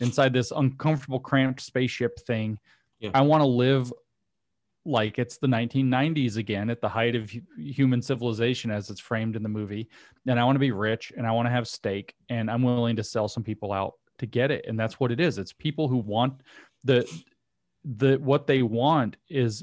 [0.00, 2.58] inside this uncomfortable, cramped spaceship thing.
[3.00, 3.10] Yeah.
[3.12, 3.92] I want to live
[4.86, 9.42] like it's the 1990s again at the height of human civilization as it's framed in
[9.42, 9.90] the movie.
[10.26, 12.96] And I want to be rich and I want to have steak and I'm willing
[12.96, 14.64] to sell some people out to get it.
[14.66, 15.36] And that's what it is.
[15.36, 16.40] It's people who want
[16.82, 17.06] the
[17.84, 19.62] the what they want is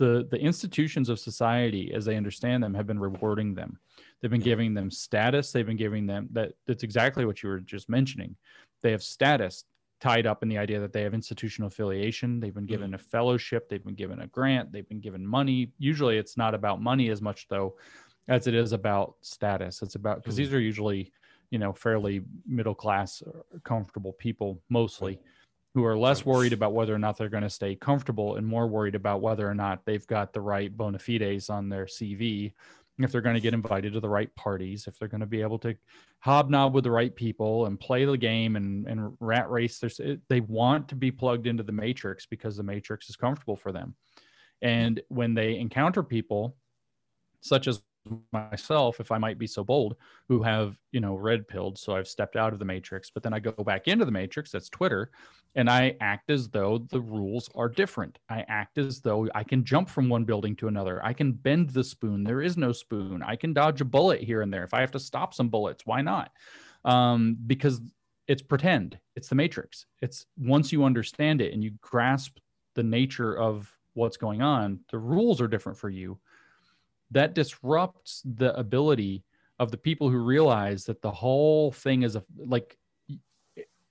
[0.00, 3.78] the the institutions of society as they understand them have been rewarding them.
[4.20, 5.52] They've been giving them status.
[5.52, 8.34] They've been giving them that that's exactly what you were just mentioning.
[8.82, 9.64] They have status
[10.00, 12.40] tied up in the idea that they have institutional affiliation.
[12.40, 13.68] They've been given a fellowship.
[13.68, 14.72] They've been given a grant.
[14.72, 15.72] They've been given money.
[15.78, 17.76] Usually it's not about money as much though
[18.28, 19.82] as it is about status.
[19.82, 20.38] It's about because Mhm.
[20.38, 21.12] these are usually
[21.50, 25.18] you know fairly middle class or comfortable people mostly
[25.74, 28.66] who are less worried about whether or not they're going to stay comfortable and more
[28.66, 32.52] worried about whether or not they've got the right bona fides on their CV,
[32.98, 35.40] if they're going to get invited to the right parties, if they're going to be
[35.40, 35.74] able to
[36.20, 39.78] hobnob with the right people and play the game and, and rat race.
[39.78, 43.72] There's, they want to be plugged into the matrix because the matrix is comfortable for
[43.72, 43.94] them.
[44.60, 46.56] And when they encounter people
[47.40, 47.80] such as
[48.32, 49.96] myself, if I might be so bold,
[50.28, 51.78] who have, you know, red pilled.
[51.78, 54.50] So I've stepped out of the matrix, but then I go back into the matrix,
[54.50, 55.10] that's Twitter,
[55.54, 58.18] and I act as though the rules are different.
[58.28, 61.04] I act as though I can jump from one building to another.
[61.04, 62.24] I can bend the spoon.
[62.24, 63.22] There is no spoon.
[63.22, 64.64] I can dodge a bullet here and there.
[64.64, 66.32] If I have to stop some bullets, why not?
[66.84, 67.80] Um, because
[68.28, 68.98] it's pretend.
[69.16, 69.86] It's the matrix.
[70.00, 72.38] It's once you understand it and you grasp
[72.74, 76.18] the nature of what's going on, the rules are different for you
[77.10, 79.24] that disrupts the ability
[79.58, 82.76] of the people who realize that the whole thing is a like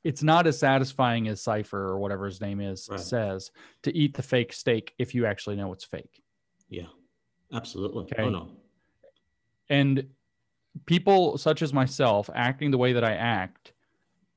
[0.04, 3.00] it's not as satisfying as Cypher or whatever his name is right.
[3.00, 3.52] says
[3.84, 6.24] to eat the fake steak if you actually know it's fake.
[6.70, 6.88] Yeah,
[7.54, 8.06] absolutely.
[8.06, 8.24] Oh, okay.
[8.24, 8.50] Oh no.
[9.70, 10.08] And
[10.86, 13.74] people such as myself acting the way that I act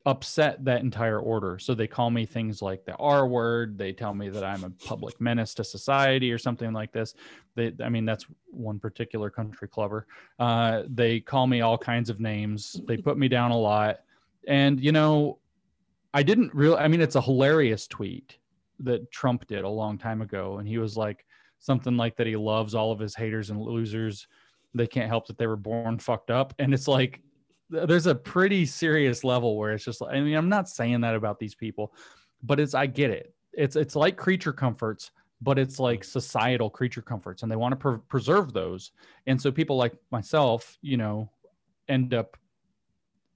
[0.04, 1.58] upset that entire order.
[1.58, 3.78] So they call me things like the R word.
[3.78, 7.14] They tell me that I'm a public menace to society or something like this.
[7.54, 10.06] They, I mean, that's one particular country clubber.
[10.38, 12.80] Uh, they call me all kinds of names.
[12.86, 14.00] They put me down a lot.
[14.48, 15.38] And, you know,
[16.12, 18.38] I didn't really, I mean, it's a hilarious tweet
[18.80, 20.58] that Trump did a long time ago.
[20.58, 21.24] And he was like,
[21.60, 24.26] something like that he loves all of his haters and losers.
[24.74, 26.54] They can't help that they were born fucked up.
[26.58, 27.20] And it's like,
[27.72, 31.38] there's a pretty serious level where it's just I mean I'm not saying that about
[31.38, 31.92] these people,
[32.42, 33.34] but it's I get it.
[33.52, 35.10] It's it's like creature comforts,
[35.40, 38.92] but it's like societal creature comforts, and they want to pre- preserve those.
[39.26, 41.30] And so people like myself, you know,
[41.88, 42.36] end up.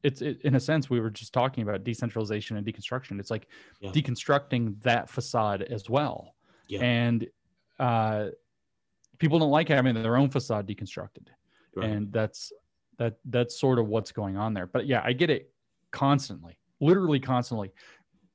[0.03, 3.19] It's it, in a sense we were just talking about decentralization and deconstruction.
[3.19, 3.49] It's like
[3.81, 3.91] yeah.
[3.91, 6.37] deconstructing that facade as well,
[6.69, 6.81] yeah.
[6.81, 7.27] and
[7.81, 8.29] uh,
[9.19, 11.29] people don't like having their own facade deconstructed,
[11.75, 11.89] right.
[11.89, 12.53] and that's
[12.99, 14.67] that that's sort of what's going on there.
[14.67, 15.51] But yeah i get it
[15.91, 17.73] constantly literally constantly.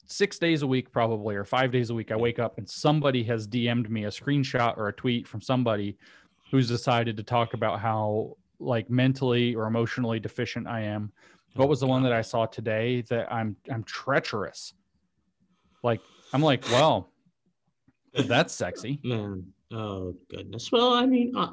[0.07, 3.23] Six days a week probably or five days a week i wake up and somebody
[3.23, 5.97] has dm'd me a screenshot or a tweet from somebody
[6.51, 11.11] who's decided to talk about how like mentally or emotionally deficient i am.
[11.55, 14.73] What oh was the one that i saw today that i'm i'm treacherous?
[15.81, 16.01] Like
[16.33, 17.09] i'm like well
[18.13, 18.99] that's sexy.
[19.03, 20.71] Man Oh goodness.
[20.71, 21.49] Well, I mean, I,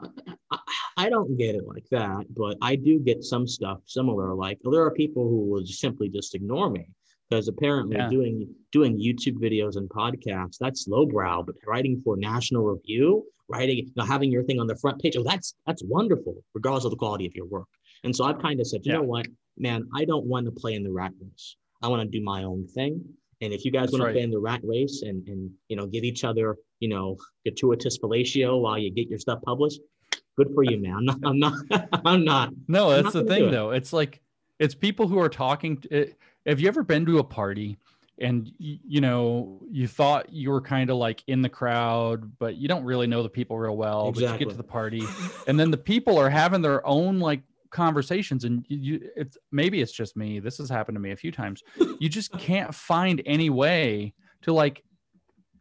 [0.50, 0.58] I,
[0.96, 4.34] I, don't get it like that, but I do get some stuff similar.
[4.34, 6.88] Like there are people who will simply just ignore me
[7.28, 8.08] because apparently yeah.
[8.08, 14.32] doing doing YouTube videos and podcasts that's lowbrow, but writing for National Review, writing, having
[14.32, 17.34] your thing on the front page, oh, that's that's wonderful, regardless of the quality of
[17.34, 17.68] your work.
[18.04, 18.98] And so I've kind of said, you yeah.
[18.98, 21.56] know what, man, I don't want to play in the rat race.
[21.82, 23.04] I want to do my own thing.
[23.40, 24.08] And if you guys want right.
[24.08, 27.16] to play in the rat race and and you know give each other you know
[27.44, 29.80] gratuitous fellatio while you get your stuff published,
[30.36, 30.94] good for you, man.
[30.94, 31.18] I'm not.
[31.24, 31.88] I'm not.
[32.04, 33.70] I'm not no, that's not the thing though.
[33.70, 34.20] It's like
[34.58, 35.78] it's people who are talking.
[35.78, 37.78] To, it, eh, have you ever been to a party?
[38.20, 42.68] and you know you thought you were kind of like in the crowd but you
[42.68, 44.26] don't really know the people real well exactly.
[44.26, 45.02] but you get to the party
[45.46, 49.92] and then the people are having their own like conversations and you it's maybe it's
[49.92, 51.62] just me this has happened to me a few times
[51.98, 54.12] you just can't find any way
[54.42, 54.82] to like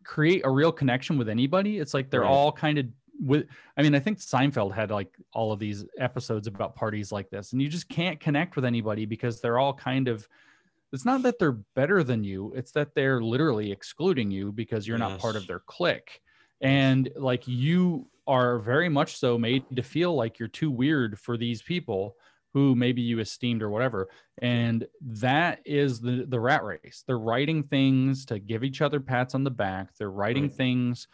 [0.04, 2.30] create a real connection with anybody it's like they're right.
[2.30, 2.86] all kind of
[3.20, 3.46] with
[3.76, 7.52] i mean i think seinfeld had like all of these episodes about parties like this
[7.52, 10.28] and you just can't connect with anybody because they're all kind of
[10.94, 15.00] it's not that they're better than you it's that they're literally excluding you because you're
[15.00, 15.10] yes.
[15.10, 16.22] not part of their clique
[16.62, 21.38] and like you are very much so made to feel like you're too weird for
[21.38, 22.16] these people
[22.54, 24.08] who maybe you esteemed or whatever.
[24.42, 27.04] And that is the the rat race.
[27.06, 29.96] They're writing things to give each other pats on the back.
[29.98, 30.56] They're writing right.
[30.56, 31.08] things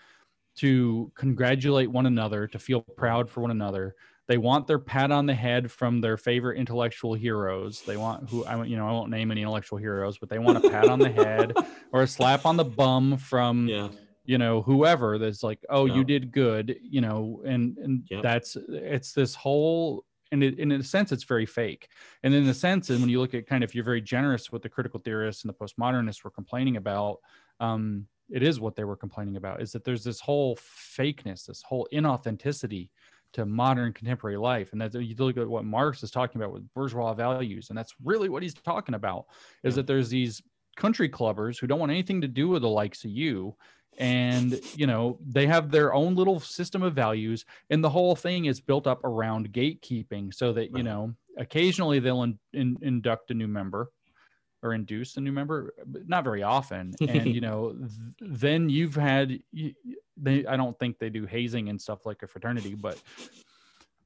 [0.57, 3.95] to congratulate one another, to feel proud for one another.
[4.27, 7.81] They want their pat on the head from their favorite intellectual heroes.
[7.81, 10.63] They want who I you know I won't name any intellectual heroes, but they want
[10.63, 11.53] a pat on the head
[11.91, 13.89] or a slap on the bum from yeah
[14.25, 18.23] you know whoever that's like oh you did good you know and and yep.
[18.23, 21.89] that's it's this whole and it, in a sense it's very fake
[22.23, 24.61] and in a sense and when you look at kind of you're very generous with
[24.61, 27.17] the critical theorists and the postmodernists were complaining about
[27.59, 31.61] um it is what they were complaining about is that there's this whole fakeness this
[31.61, 32.89] whole inauthenticity
[33.33, 36.67] to modern contemporary life and that you look at what marx is talking about with
[36.73, 39.25] bourgeois values and that's really what he's talking about
[39.63, 39.77] is yeah.
[39.77, 40.41] that there's these
[40.75, 43.55] country clubbers who don't want anything to do with the likes of you
[43.97, 48.45] and you know they have their own little system of values and the whole thing
[48.45, 53.33] is built up around gatekeeping so that you know occasionally they'll in, in, induct a
[53.33, 53.91] new member
[54.61, 56.93] or induce a new member but not very often.
[57.07, 59.39] And you know th- then you've had
[60.17, 63.01] they i don't think they do hazing and stuff like a fraternity but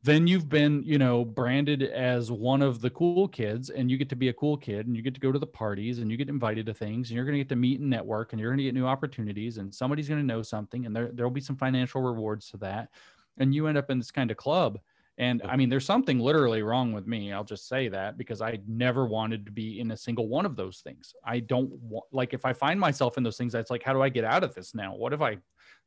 [0.04, 4.10] then you've been you know branded as one of the cool kids and you get
[4.10, 6.18] to be a cool kid and you get to go to the parties and you
[6.18, 8.52] get invited to things and you're going to get to meet and network and you're
[8.52, 11.42] going to get new opportunities and somebody's going to know something and there there'll be
[11.42, 12.90] some financial rewards to that
[13.38, 14.80] and you end up in this kind of club
[15.20, 17.34] And I mean, there's something literally wrong with me.
[17.34, 20.56] I'll just say that because I never wanted to be in a single one of
[20.56, 21.14] those things.
[21.24, 24.02] I don't want, like, if I find myself in those things, it's like, how do
[24.04, 24.96] I get out of this now?
[24.96, 25.38] What if I,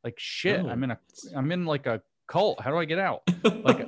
[0.02, 0.68] like, shit, No.
[0.68, 0.98] I'm in a,
[1.36, 2.60] I'm in like a cult.
[2.60, 3.22] How do I get out?
[3.62, 3.86] Like,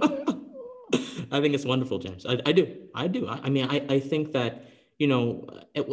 [1.32, 2.26] I think it's wonderful, James.
[2.26, 2.76] I, I do.
[2.94, 3.26] I do.
[3.26, 4.66] I, I mean, I, I think that,
[4.98, 5.48] you know,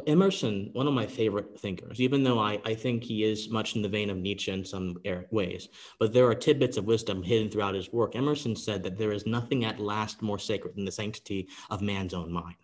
[0.06, 3.82] Emerson, one of my favorite thinkers, even though I, I think he is much in
[3.82, 4.98] the vein of Nietzsche in some
[5.32, 5.70] ways,
[6.00, 8.16] but there are tidbits of wisdom hidden throughout his work.
[8.16, 12.14] Emerson said that there is nothing at last more sacred than the sanctity of man's
[12.14, 12.58] own mind.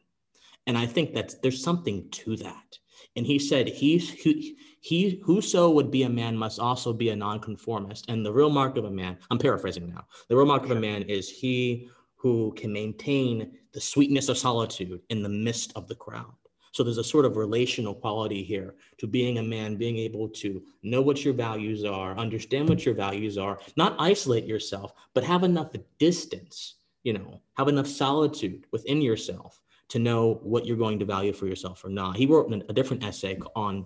[0.67, 2.77] And I think that there's something to that.
[3.15, 7.15] And he said, he, he, he whoso would be a man must also be a
[7.15, 8.09] nonconformist.
[8.09, 10.75] And the real mark of a man, I'm paraphrasing now, the real mark of a
[10.75, 11.89] man is he
[12.25, 16.33] who can maintain the sweetness of solitude in the midst of the crowd.
[16.71, 20.63] So there's a sort of relational quality here to being a man, being able to
[20.81, 25.43] know what your values are, understand what your values are, not isolate yourself, but have
[25.43, 25.69] enough
[25.99, 31.31] distance, you know, have enough solitude within yourself to know what you're going to value
[31.31, 32.17] for yourself or not.
[32.17, 33.85] He wrote a different essay on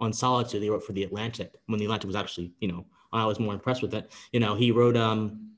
[0.00, 0.62] on solitude.
[0.62, 3.52] He wrote for the Atlantic when the Atlantic was actually, you know, I was more
[3.52, 4.10] impressed with it.
[4.32, 5.50] You know, he wrote um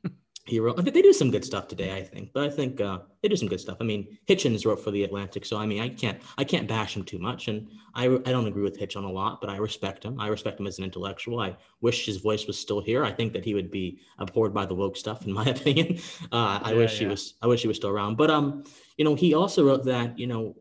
[0.47, 2.33] he wrote they do some good stuff today, I think.
[2.33, 3.77] But I think uh they do some good stuff.
[3.81, 6.97] I mean, Hitchens wrote for the Atlantic, so I mean, I can't I can't bash
[6.97, 9.59] him too much and I I don't agree with Hitch on a lot, but I
[9.59, 10.19] respect him.
[10.19, 11.41] I respect him as an intellectual.
[11.41, 13.05] I wish his voice was still here.
[13.05, 15.99] I think that he would be abhorred by the woke stuff in my opinion.
[16.33, 18.17] Uh I Yeah, wish he was I wish he was still around.
[18.17, 18.65] But um
[18.97, 20.57] you know, he also wrote that, you know,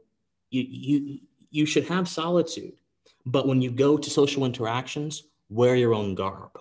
[0.51, 1.19] you you
[1.51, 2.73] you should have solitude,
[3.25, 6.59] but when you go to social interactions, wear your own garb.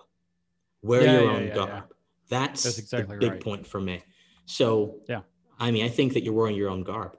[0.83, 1.95] Wear Yeah, your yeah, own yeah, garb.
[2.29, 3.41] That's, That's exactly the big right.
[3.43, 4.03] point for me.
[4.47, 5.21] So Yeah.
[5.59, 7.17] I mean, I think that you're wearing your own garb,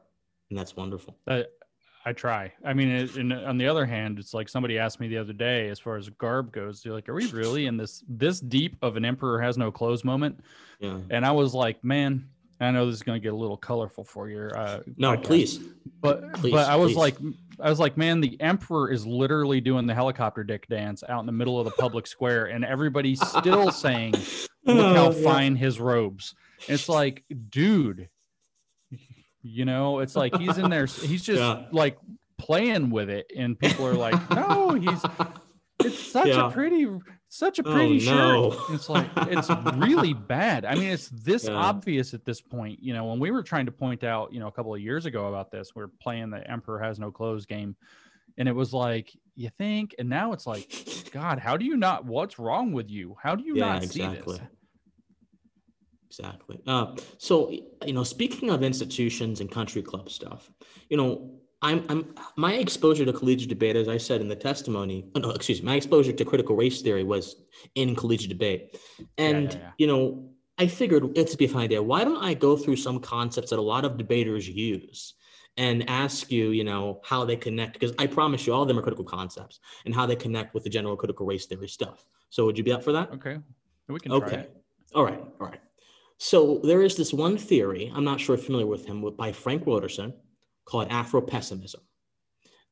[0.50, 1.18] and that's wonderful.
[1.28, 1.46] I,
[2.06, 2.54] I try.
[2.64, 5.34] I mean, it, and on the other hand, it's like somebody asked me the other
[5.34, 8.78] day, as far as garb goes, they're like, "Are we really in this this deep
[8.82, 10.40] of an emperor has no clothes moment?"
[10.80, 11.00] Yeah.
[11.10, 12.30] And I was like, "Man,
[12.62, 15.24] I know this is going to get a little colorful for your uh, No, podcast,
[15.26, 15.60] please.
[16.02, 16.98] but Please, but I was please.
[16.98, 17.18] like,
[17.60, 21.26] I was like, man, the emperor is literally doing the helicopter dick dance out in
[21.26, 24.14] the middle of the public square, and everybody's still saying,
[24.78, 25.24] "Look how Oh, yeah.
[25.24, 26.36] fine his robes."
[26.68, 28.10] It's like, dude,
[29.42, 31.66] you know, it's like he's in there, he's just Yeah.
[31.72, 31.98] like
[32.38, 35.02] playing with it, and people are like, "No, he's
[35.84, 36.48] it's such Yeah.
[36.48, 36.88] a pretty,
[37.30, 38.62] such a Oh, pretty shirt." no.
[38.72, 40.66] It's like it's really bad.
[40.66, 42.80] I mean, it's this obvious at this point.
[42.82, 45.06] You know, when we were trying to point out, you know, a couple of years
[45.06, 47.78] ago about this, we are playing the Emperor Has No Clothes game,
[48.38, 50.70] and it was like, you think, and now it's like,
[51.12, 52.04] God, how do you not?
[52.06, 53.16] What's wrong with you?
[53.22, 54.34] How do you yeah, not exactly.
[54.34, 54.50] see this?
[56.10, 56.60] Exactly.
[56.66, 57.52] Uh, so
[57.86, 60.52] you know, speaking of institutions and country club stuff,
[60.90, 65.06] you know, I'm I'm my exposure to collegiate debate, as I said in the testimony.
[65.16, 67.36] oh, no, excuse me, my exposure to critical race theory was
[67.76, 68.80] in collegiate debate,
[69.18, 69.72] and yeah, yeah.
[69.78, 71.82] you know, I figured it's be a fun idea.
[71.84, 75.16] Why don't I go through some concepts that a lot of debaters use?
[75.58, 78.80] And ask you, you know, how they connect, because I promise you, all of them
[78.80, 82.06] are critical concepts and how they connect with the general critical race theory stuff.
[82.30, 83.12] So, would you be up for that?
[83.12, 83.40] Okay,
[83.90, 84.48] we can try Okay.
[84.96, 85.20] All right.
[85.42, 85.60] All right.
[86.22, 89.32] So there is this one theory, I'm not sure if you're familiar with him, by
[89.32, 90.14] Frank Wilderson
[90.66, 91.80] called Afro pessimism.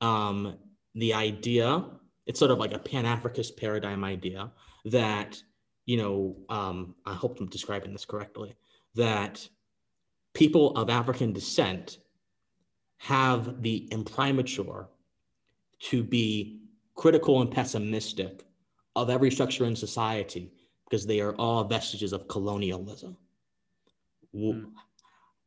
[0.01, 0.57] Um,
[0.95, 1.85] the idea,
[2.25, 4.51] it's sort of like a Pan Africanist paradigm idea
[4.85, 5.41] that,
[5.85, 8.53] you know, um, I hope I'm describing this correctly,
[8.95, 9.47] that
[10.33, 11.99] people of African descent
[12.97, 14.89] have the imprimatur
[15.79, 16.59] to be
[16.95, 18.43] critical and pessimistic
[18.97, 20.51] of every structure in society
[20.89, 23.15] because they are all vestiges of colonialism.
[24.33, 24.65] Hmm.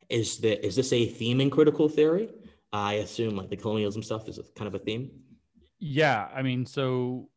[0.08, 2.30] Is that is this a theme in critical theory?
[2.72, 5.10] I assume like the colonialism stuff is a, kind of a theme.
[5.78, 7.28] Yeah, I mean, so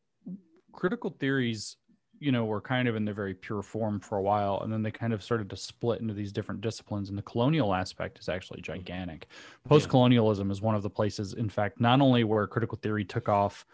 [0.72, 1.78] critical theories,
[2.20, 4.84] you know, were kind of in their very pure form for a while, and then
[4.84, 7.10] they kind of started to split into these different disciplines.
[7.10, 9.28] And the colonial aspect is actually gigantic.
[9.68, 13.30] Post colonialism is one of the places, in fact, not only where critical theory took
[13.30, 13.66] off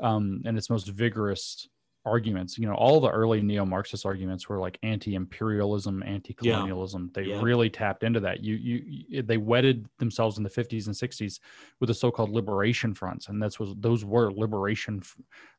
[0.00, 1.68] um, and its most vigorous
[2.06, 7.10] arguments, you know, all the early neo-Marxist arguments were like anti-imperialism, anti-colonialism.
[7.14, 7.42] They Yeah.
[7.42, 8.42] really tapped into that.
[8.42, 11.40] You, you, you, they wedded themselves in the 50s and 60s
[11.80, 15.02] with the so-called liberation fronts, and that's was those were liberation.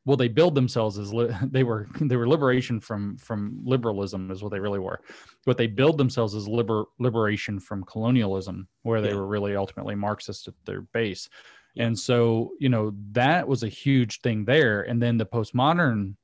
[0.04, 4.42] Well, they billed themselves as li- they were they were liberation from from liberalism is
[4.42, 5.00] what they really were,
[5.44, 9.14] but they billed themselves as liber, liberation from colonialism, where they Yeah.
[9.14, 11.28] were really ultimately Marxist at their base.
[11.76, 14.82] And so, you know, that was a huge thing there.
[14.82, 16.16] And then the postmodern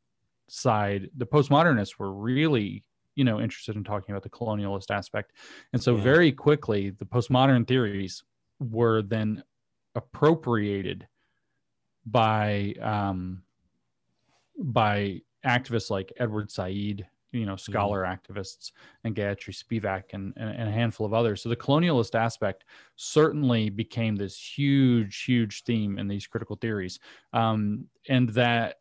[0.49, 2.84] side, the postmodernists were really,
[3.14, 5.32] you know, interested in talking about the colonialist aspect.
[5.72, 6.03] And so, Yeah.
[6.03, 8.22] very quickly, the postmodern theories
[8.59, 9.42] were then
[9.95, 11.07] appropriated
[12.07, 13.42] by um,
[14.59, 18.70] by activists like Edward Said, you know scholar activists
[19.03, 21.42] and Gayatri Spivak and, and, and, a handful of others.
[21.42, 22.64] So the colonialist aspect
[22.97, 27.01] certainly became this huge, huge theme in these critical theories,
[27.32, 28.76] um, and that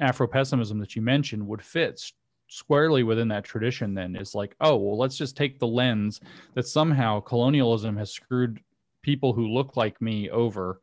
[0.00, 2.00] Afro pessimism that you mentioned would fit
[2.48, 3.94] squarely within that tradition.
[3.94, 6.20] Then is like, oh well, let's just take the lens
[6.54, 8.60] that somehow colonialism has screwed
[9.02, 10.80] people who look like me over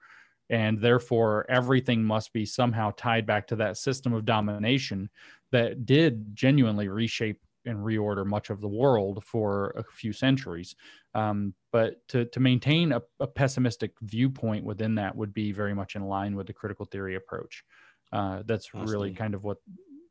[0.49, 5.09] and therefore everything must be somehow tied back to that system of domination
[5.51, 10.75] that did genuinely reshape and reorder much of the world for a few centuries.
[11.15, 15.95] Um, but to, to maintain a, a, pessimistic viewpoint within that would be very much
[15.95, 17.63] in line with the critical theory approach.
[18.11, 19.57] Uh, that's really kind of what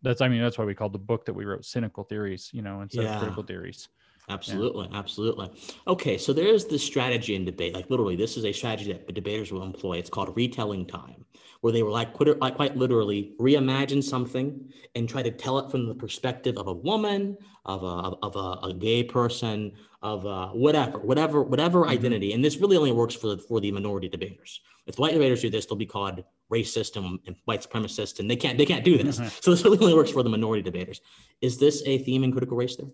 [0.02, 2.60] that's, I mean, that's why we called the book that we wrote cynical theories, you
[2.60, 3.14] know, instead yeah.
[3.14, 3.88] of critical theories.
[4.28, 4.98] Absolutely, yeah.
[4.98, 5.50] absolutely.
[5.86, 7.74] Okay, so there's the strategy in debate.
[7.74, 9.98] Like literally, this is a strategy that debaters will employ.
[9.98, 11.26] It's called retelling time,
[11.60, 15.70] where they will like, quite, like quite literally reimagine something and try to tell it
[15.70, 20.46] from the perspective of a woman, of a of a, a gay person, of a
[20.48, 21.90] whatever, whatever, whatever mm-hmm.
[21.90, 22.32] identity.
[22.32, 24.60] And this really only works for the, for the minority debaters.
[24.86, 28.36] If white debaters do this, they'll be called racist and, and white supremacist, and they
[28.36, 29.18] can't they can't do this.
[29.18, 29.28] Mm-hmm.
[29.42, 31.02] So this really only works for the minority debaters.
[31.42, 32.92] Is this a theme in critical race theory?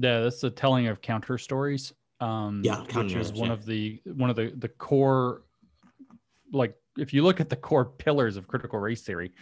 [0.00, 1.92] Yeah, that's the telling of counter stories.
[2.20, 3.52] Um, yeah, which is one yeah.
[3.52, 5.42] of the one of the the core,
[6.52, 9.32] like if you look at the core pillars of critical race theory,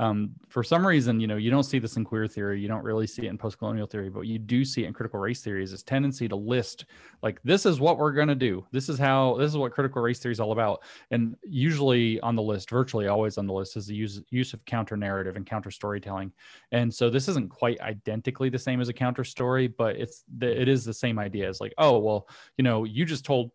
[0.00, 2.84] um, for some reason, you know, you don't see this in queer theory, you don't
[2.84, 5.64] really see it in post-colonial theory, but you do see it in critical race theory
[5.64, 6.84] is this tendency to list
[7.22, 8.64] like this is what we're going to do.
[8.70, 10.82] This is how this is what critical race theory is all about.
[11.10, 14.64] And usually on the list, virtually always on the list, is the use use of
[14.66, 16.32] counter narrative and counter storytelling.
[16.70, 20.60] And so this isn't quite identically the same as a counter story, but it's the,
[20.60, 21.48] it is the same idea.
[21.48, 23.50] It's like, oh well, you know, you just told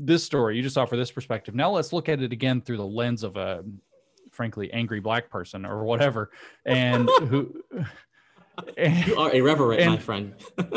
[0.00, 2.84] this story you just offer this perspective now let's look at it again through the
[2.84, 3.62] lens of a
[4.34, 6.30] frankly angry black person or whatever
[6.66, 7.62] and who
[8.76, 10.34] and, you are irreverent and, my friend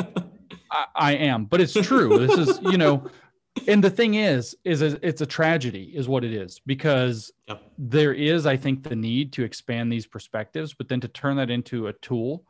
[0.72, 3.10] I, I, am but it's true this is you know
[3.68, 7.62] and the thing is is it's a tragedy is what it is because yep.
[7.78, 11.50] there is i think the need to expand these perspectives but then to turn that
[11.50, 12.44] into a tool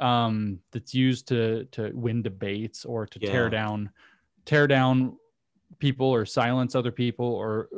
[0.00, 3.30] um, that's used to to win debates or to yeah.
[3.30, 3.90] tear down
[4.44, 5.16] tear down
[5.78, 7.68] people or silence other people or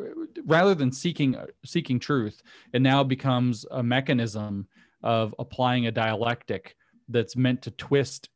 [0.47, 2.42] rather than seeking seeking truth
[2.72, 4.66] it now becomes a mechanism
[5.03, 6.76] of applying a dialectic
[7.09, 8.28] that's meant to twist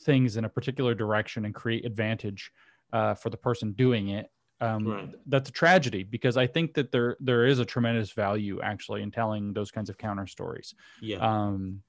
[0.00, 2.52] things in a particular direction and create advantage
[2.92, 4.30] uh, for the person doing it
[4.60, 5.08] um, right.
[5.26, 9.10] that's a tragedy because I think that there there is a tremendous value actually in
[9.10, 10.74] telling those kinds of counter stories.
[11.00, 11.18] Yeah.
[11.18, 11.82] Um,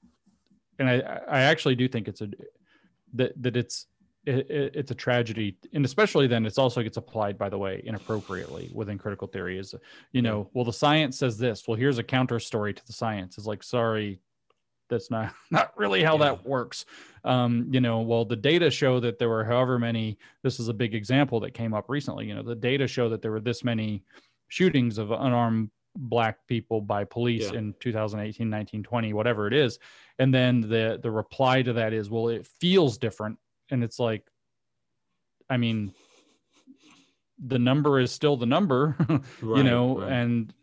[0.78, 2.28] and I I actually do think it's a
[3.14, 3.86] that that it's
[4.26, 5.56] it, it, it's a tragedy.
[5.72, 9.74] And especially then it's also gets applied by the way inappropriately within critical theory is
[10.12, 11.66] you know well the science says this.
[11.66, 13.38] Well here's a counter story to the science.
[13.38, 14.20] It's like sorry
[14.88, 16.24] that's not not really how yeah.
[16.24, 16.84] that works.
[17.24, 20.74] Um, you know well the data show that there were however many this is a
[20.74, 23.62] big example that came up recently you know the data show that there were this
[23.62, 24.02] many
[24.48, 27.58] shootings of unarmed black people by police yeah.
[27.58, 29.78] in 2018 19 20 whatever it is.
[30.18, 33.38] And then the the reply to that is well it feels different
[33.70, 34.26] and it's like
[35.48, 35.92] i mean
[37.44, 40.12] the number is still the number right, you know right.
[40.12, 40.54] and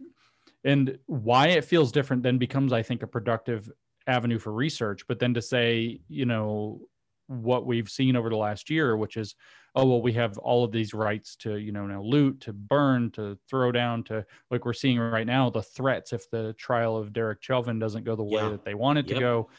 [0.64, 3.72] and why it feels different then becomes i think a productive
[4.06, 6.80] avenue for research but then to say you know
[7.28, 9.36] what we've seen over the last year which is
[9.76, 13.12] oh well we have all of these rights to you know now loot to burn
[13.12, 17.12] to throw down to like we're seeing right now the threats if the trial of
[17.12, 19.16] derek chauvin doesn't go the way that they want it yep.
[19.16, 19.50] to go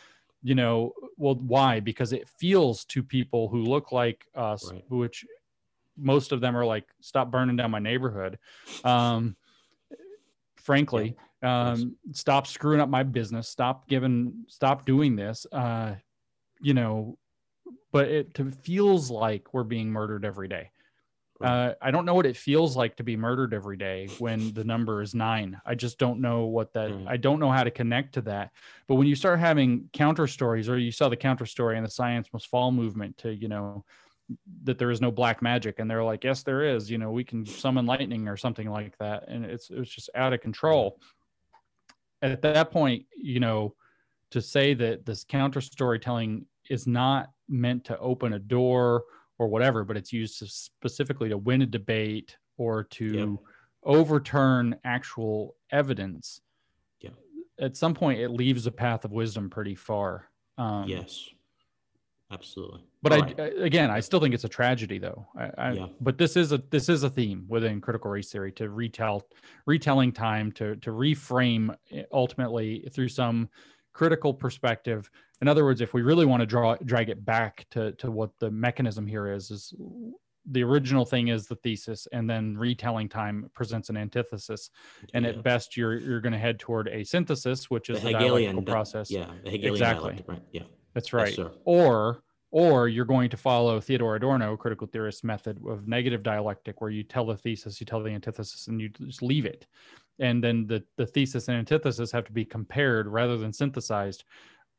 [0.43, 1.81] you know well why?
[1.81, 4.85] Because it feels to people who look like us right.
[4.89, 5.25] which
[5.97, 8.39] most of them are like stop burning down my neighborhood.
[8.85, 9.37] Um
[10.57, 13.49] frankly um stop screwing up my business.
[13.49, 15.47] Stop giving stop doing this.
[15.51, 15.95] Uh
[16.61, 17.19] you know
[17.91, 20.71] but it feels like we're being murdered every day
[21.41, 24.65] uh, I don't know what it feels like to be murdered every day when the
[24.65, 25.61] number is nine.
[25.65, 26.91] I just don't know what that.
[26.91, 27.07] Mm.
[27.07, 28.51] I don't know how to connect to that.
[28.89, 31.91] But when you start having counter stories, or you saw the counter story in the
[31.91, 33.85] Science Must Fall movement to you know
[34.65, 36.91] that there is no black magic, and they're like, yes, there is.
[36.91, 40.33] You know, we can summon lightning or something like that, and it's it's just out
[40.33, 41.01] of control.
[42.21, 43.75] At that point, you know,
[44.33, 49.05] to say that this counter storytelling is not meant to open a door
[49.39, 53.29] or whatever, but it's used specifically to win a debate or to yep.
[53.85, 56.41] overturn actual evidence.
[57.01, 57.15] Yep.
[57.61, 60.29] At some point, it leaves a path of wisdom pretty far.
[60.59, 61.29] Um, yes,
[62.33, 62.81] absolutely.
[63.01, 63.53] But I, right.
[63.61, 65.29] again, I still think it's a tragedy, though.
[65.39, 65.87] I, I, yeah.
[66.01, 69.29] But this is a this is a theme within critical race theory to retell
[69.67, 71.77] retelling time to to reframe
[72.13, 73.49] ultimately through some
[73.93, 75.11] critical perspective
[75.41, 78.31] in other words, if we really want to draw drag it back to to what
[78.39, 79.75] the mechanism here is, is
[80.51, 84.71] the original thing is the thesis, and then retelling time presents an antithesis.
[85.15, 85.33] And Yeah.
[85.33, 88.57] at best, you're you're going to head toward a synthesis, which is the the, Hegelian
[88.57, 89.11] dialectical di- process.
[89.11, 90.25] Yeah, the Hegelian Exactly.
[90.27, 90.43] right?
[90.53, 90.63] Yeah.
[90.95, 91.35] That's right.
[91.35, 91.53] sir.
[91.65, 96.89] or or you're going to follow Theodor Adorno, critical theorist method of negative dialectic, where
[96.91, 99.67] you tell the thesis, you tell the antithesis, and you just leave it.
[100.19, 104.25] And then the, the thesis and antithesis have to be compared rather than synthesized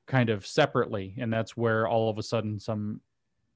[0.10, 1.16] kind of separately.
[1.20, 2.99] And that's where all of a sudden some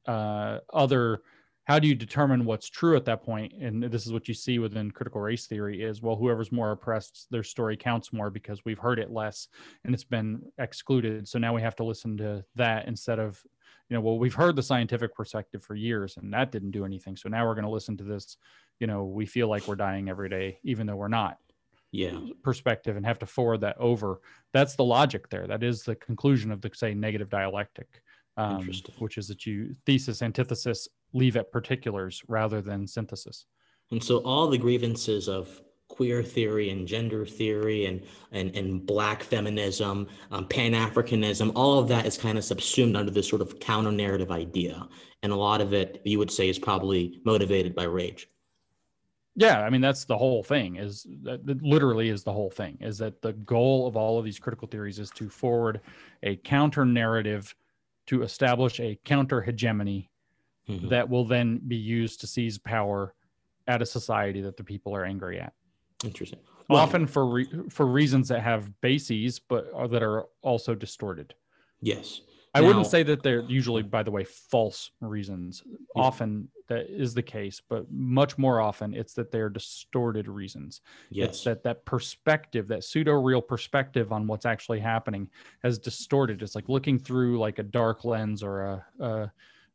[0.07, 1.21] uh, other
[1.65, 3.53] how do you determine what's true at that point?
[3.53, 7.27] And this is what you see within critical race theory is well whoever's more oppressed
[7.31, 9.47] their story counts more because we've heard it less
[9.83, 11.27] and it's been excluded.
[11.27, 13.41] So now we have to listen to that instead of
[13.89, 17.15] you know well we've heard the scientific perspective for years and that didn't do anything.
[17.15, 18.37] So now we're going to listen to this
[18.79, 21.37] you know we feel like we're dying every day even though we're not
[21.95, 22.19] Yeah.
[22.43, 24.19] perspective and have to forward that over
[24.51, 28.01] that's the logic there that is the conclusion of the say negative dialectic
[28.35, 28.67] um,
[28.97, 33.45] which is that you thesis antithesis leave at particulars rather than synthesis
[33.91, 39.21] And so all the grievances of queer theory and gender theory and and, and black
[39.21, 44.31] feminism, um, Pan-Africanism, all of that is kind of subsumed under this sort of counter-narrative
[44.31, 44.87] idea.
[45.21, 48.27] And a lot of it, you would say, is probably motivated by rage.
[49.35, 52.77] Yeah i mean that's the whole thing is that that literally is the whole thing
[52.81, 55.81] is that the goal of all of these critical theories is to forward
[56.23, 57.55] a counter narrative
[58.05, 60.09] to establish a counter hegemony
[60.69, 60.87] Mhm.
[60.89, 63.13] that will then be used to seize power
[63.67, 65.53] at a society that the people are angry at
[66.05, 66.39] Interesting.
[66.69, 71.33] Well, often for re- for reasons that have bases but are, that are also distorted
[71.81, 72.21] yes.
[72.53, 76.03] I wouldn't say that they're usually by the way false reasons Yeah.
[76.03, 80.81] often that is the case but much more often it's that they're distorted reasons
[81.15, 81.43] it's Yes.
[81.45, 85.29] that that perspective that pseudo real perspective on what's actually happening
[85.63, 89.31] has distorted it's like looking through like a dark lens or a, a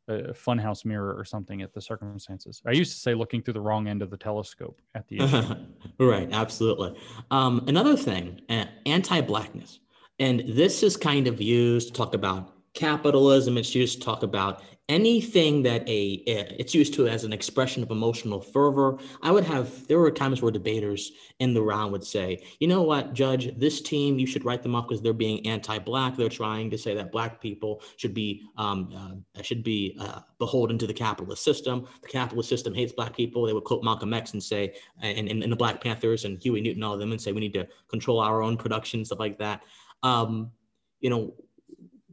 [0.07, 3.61] a funhouse mirror or something at the circumstances i used to say looking through the
[3.61, 5.19] wrong end of the telescope at the
[5.99, 6.99] right, absolutely.
[7.29, 8.41] Um, another thing,
[8.85, 9.79] anti-blackness,
[10.17, 13.57] and this is kind of used to talk about capitalism.
[13.57, 17.91] It's used to talk about anything that a it's used to as an expression of
[17.91, 18.97] emotional fervor.
[19.21, 22.81] I would have there were times where debaters in the round would say, you know
[22.81, 26.17] what, Judge, this team you should write them off because they're being anti-black.
[26.17, 30.79] They're trying to say that black people should be um, uh, should be uh, beholden
[30.79, 31.87] to the capitalist system.
[32.01, 33.45] The capitalist system hates black people.
[33.45, 36.61] They would quote Malcolm X and say, and, and, and the Black Panthers and Huey
[36.61, 39.37] Newton, all of them, and say we need to control our own production, stuff like
[39.37, 39.61] that.
[40.01, 40.51] Um,
[40.99, 41.33] you know,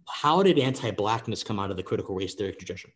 [0.09, 2.91] how did anti-blackness come out of the critical race theory tradition?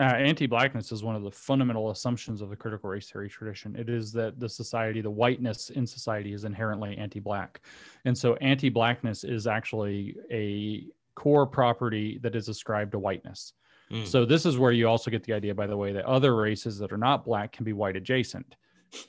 [0.00, 3.76] Uh, anti-blackness is one of the fundamental assumptions of the critical race theory tradition.
[3.76, 7.60] It is that the society, the whiteness in society, is inherently anti-black,
[8.04, 13.52] and so anti-blackness is actually a core property that is ascribed to whiteness.
[13.92, 14.04] Mm.
[14.04, 16.76] So this is where you also get the idea, by the way, that other races
[16.78, 18.56] that are not black can be white adjacent.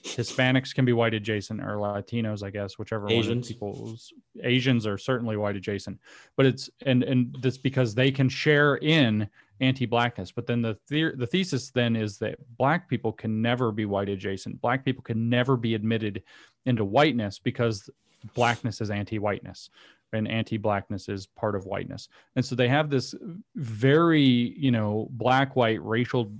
[0.03, 3.47] Hispanics can be white adjacent, or Latinos, I guess, whichever Asians.
[3.47, 4.13] one people's
[4.43, 5.99] Asians are certainly white adjacent.
[6.35, 9.29] But it's and and that's because they can share in
[9.61, 10.31] anti-blackness.
[10.31, 14.09] But then the the the thesis then is that black people can never be white
[14.09, 14.61] adjacent.
[14.61, 16.23] Black people can never be admitted
[16.65, 17.89] into whiteness because
[18.33, 19.69] blackness is anti-whiteness
[20.13, 22.09] and anti-blackness is part of whiteness.
[22.35, 23.13] And so they have this
[23.55, 24.23] very,
[24.57, 26.31] you know, black white racial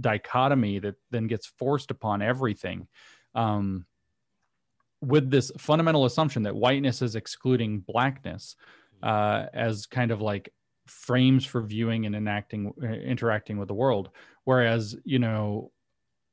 [0.00, 2.88] dichotomy that then gets forced upon everything.
[3.34, 3.86] Um,
[5.00, 8.56] with this fundamental assumption that whiteness is excluding blackness
[9.02, 10.52] uh, as kind of like
[10.86, 14.10] frames for viewing and enacting uh, interacting with the world
[14.44, 15.70] whereas you know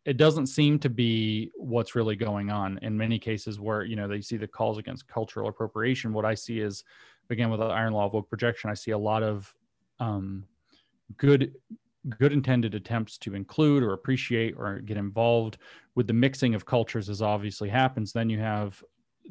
[0.06, 4.08] it doesn't seem to be what's really going on in many cases where you know
[4.08, 6.86] they see the calls against cultural appropriation what i see is
[7.30, 9.54] again with the iron law of woke projection i see a lot of
[10.00, 10.46] um,
[11.18, 11.54] good
[12.10, 15.58] good intended attempts to include or appreciate or get involved
[15.96, 18.84] with the mixing of cultures as obviously happens then you have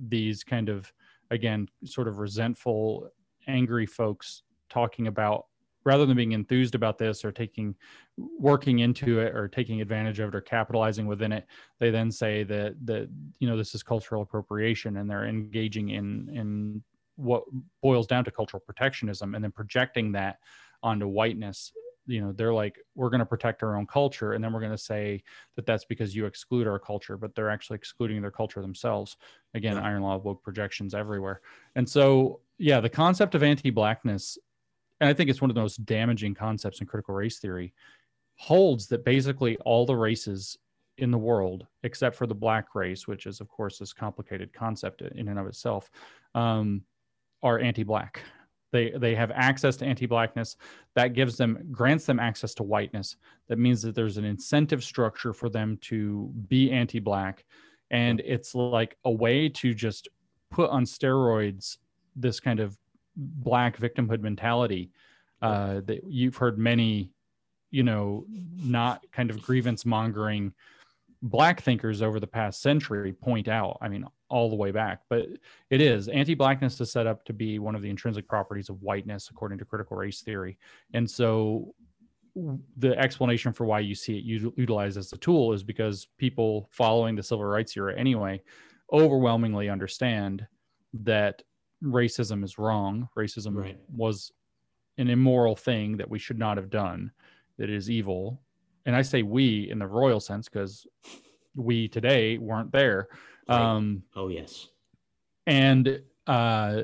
[0.08, 0.92] these kind of
[1.30, 3.08] again sort of resentful
[3.46, 5.46] angry folks talking about
[5.84, 7.74] rather than being enthused about this or taking
[8.16, 11.46] working into it or taking advantage of it or capitalizing within it
[11.78, 13.08] they then say that that
[13.38, 16.82] you know this is cultural appropriation and they're engaging in in
[17.16, 17.44] what
[17.80, 20.38] boils down to cultural protectionism and then projecting that
[20.82, 21.72] onto whiteness
[22.06, 24.70] you know they're like we're going to protect our own culture and then we're going
[24.72, 25.22] to say
[25.56, 29.16] that that's because you exclude our culture but they're actually excluding their culture themselves.
[29.54, 29.82] Again Yeah.
[29.84, 31.40] iron law of woke projections everywhere.
[31.76, 34.38] And so yeah the concept of anti-blackness
[35.00, 37.72] and i think it's one of the most damaging concepts in critical race theory
[38.36, 40.56] holds that basically all the races
[40.98, 45.02] in the world except for the black race which is of course this complicated concept
[45.02, 45.90] in and of itself
[46.36, 46.82] um,
[47.42, 48.22] are anti-black
[48.74, 50.56] They they have access to anti-blackness.
[50.96, 53.14] That gives them grants them access to whiteness.
[53.46, 57.44] That means that there's an incentive structure for them to be anti-black,
[57.92, 60.08] and it's like a way to just
[60.50, 61.78] put on steroids
[62.16, 62.76] this kind of
[63.16, 64.90] black victimhood mentality
[65.40, 67.12] uh, that you've heard many,
[67.70, 68.26] you know,
[68.56, 70.52] not kind of grievance mongering
[71.24, 73.78] black thinkers over the past century point out.
[73.80, 75.26] I mean, all the way back, but
[75.70, 79.30] it is anti-blackness is set up to be one of the intrinsic properties of whiteness,
[79.30, 80.58] according to critical race theory.
[80.92, 81.74] And so,
[82.76, 87.14] the explanation for why you see it utilized as a tool is because people following
[87.14, 88.42] the civil rights era anyway
[88.92, 90.46] overwhelmingly understand
[90.92, 91.42] that
[91.82, 93.08] racism is wrong.
[93.16, 93.78] Racism right.
[93.94, 94.32] was
[94.98, 97.10] an immoral thing that we should not have done.
[97.58, 98.40] That is evil.
[98.86, 100.86] And I say we in the royal sense because
[101.54, 103.08] we today weren't there.
[103.48, 103.60] Right.
[103.60, 104.68] Um, oh, yes.
[105.46, 106.82] And uh,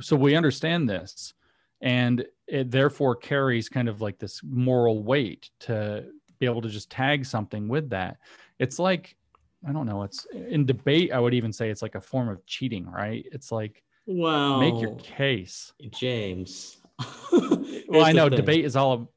[0.00, 1.34] so we understand this.
[1.80, 6.06] And it therefore carries kind of like this moral weight to
[6.38, 8.18] be able to just tag something with that.
[8.58, 9.16] It's like,
[9.66, 12.44] I don't know, it's in debate, I would even say it's like a form of
[12.46, 13.24] cheating, right?
[13.32, 15.72] It's like, well, make your case.
[15.90, 16.78] James.
[17.32, 19.10] well, I know debate is all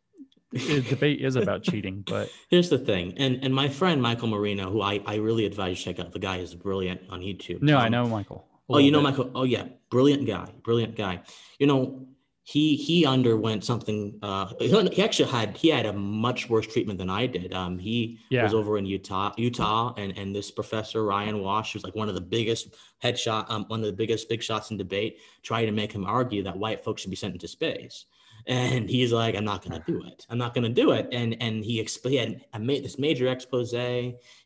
[0.53, 3.14] debate is about cheating, but here's the thing.
[3.18, 6.11] And and my friend Michael Marino, who I, I really advise you check out.
[6.14, 7.61] The guy is brilliant on YouTube.
[7.61, 8.48] No, um, I know Michael.
[8.69, 9.03] Oh, you know bit.
[9.03, 9.32] Michael.
[9.36, 11.22] Oh yeah, brilliant guy, brilliant guy.
[11.60, 12.07] You know,
[12.44, 14.18] he he underwent something.
[14.22, 17.53] Uh, he actually had he had a much worse treatment than I did.
[17.53, 18.44] Um, he yeah.
[18.44, 22.15] was over in Utah, Utah, and and this professor Ryan Wash, who's like one of
[22.15, 25.91] the biggest headshot, um, one of the biggest big shots in debate, trying to make
[25.91, 28.06] him argue that white folks should be sent into space.
[28.48, 30.26] And he's like, I'm not gonna do it.
[30.30, 31.10] I'm not gonna do it.
[31.11, 33.72] And and he explained, I made this major expose.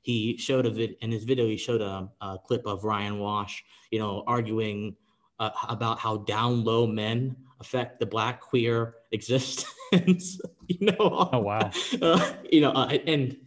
[0.01, 1.45] He showed a vid in his video.
[1.45, 4.95] He showed a, a clip of Ryan Wash, you know, arguing
[5.39, 10.39] uh, about how down low men affect the black queer existence.
[10.67, 11.29] you know.
[11.33, 11.69] Oh wow.
[12.01, 13.37] Uh, you know, uh, and,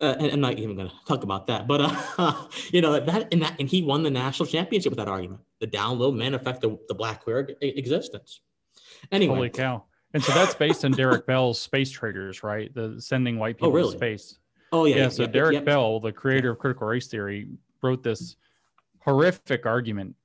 [0.00, 1.80] uh, and I'm not even going to talk about that, but
[2.18, 5.42] uh, you know that and that and he won the national championship with that argument.
[5.60, 8.40] The down low men affect the, the black queer existence.
[9.10, 9.34] Anyway.
[9.34, 9.84] Holy cow.
[10.18, 12.74] And so that's based on Derrick Bell's Space Traders, right?
[12.74, 13.92] The sending white oh, people oh, really?
[13.92, 14.36] to space.
[14.72, 14.96] Oh yeah.
[14.96, 15.08] Yeah.
[15.10, 15.64] So yep, Derrick yep.
[15.64, 17.46] Bell, the creator of critical race theory,
[17.82, 18.34] wrote this
[18.98, 20.16] horrific argument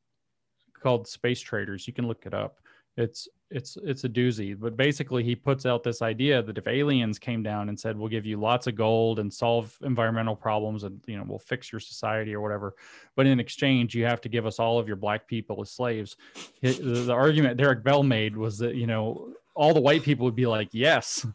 [0.81, 1.85] called Space Traders.
[1.85, 2.57] You can look it up
[2.97, 7.17] it's it's it's a doozy but basically he puts out this idea that if aliens
[7.17, 10.99] came down and said we'll give you lots of gold and solve environmental problems and
[11.07, 12.75] you know we'll fix your society or whatever
[13.15, 16.17] but in exchange you have to give us all of your black people as slaves
[16.61, 20.35] the, the argument derrick bell made was that you know all the white people would
[20.35, 21.25] be like yes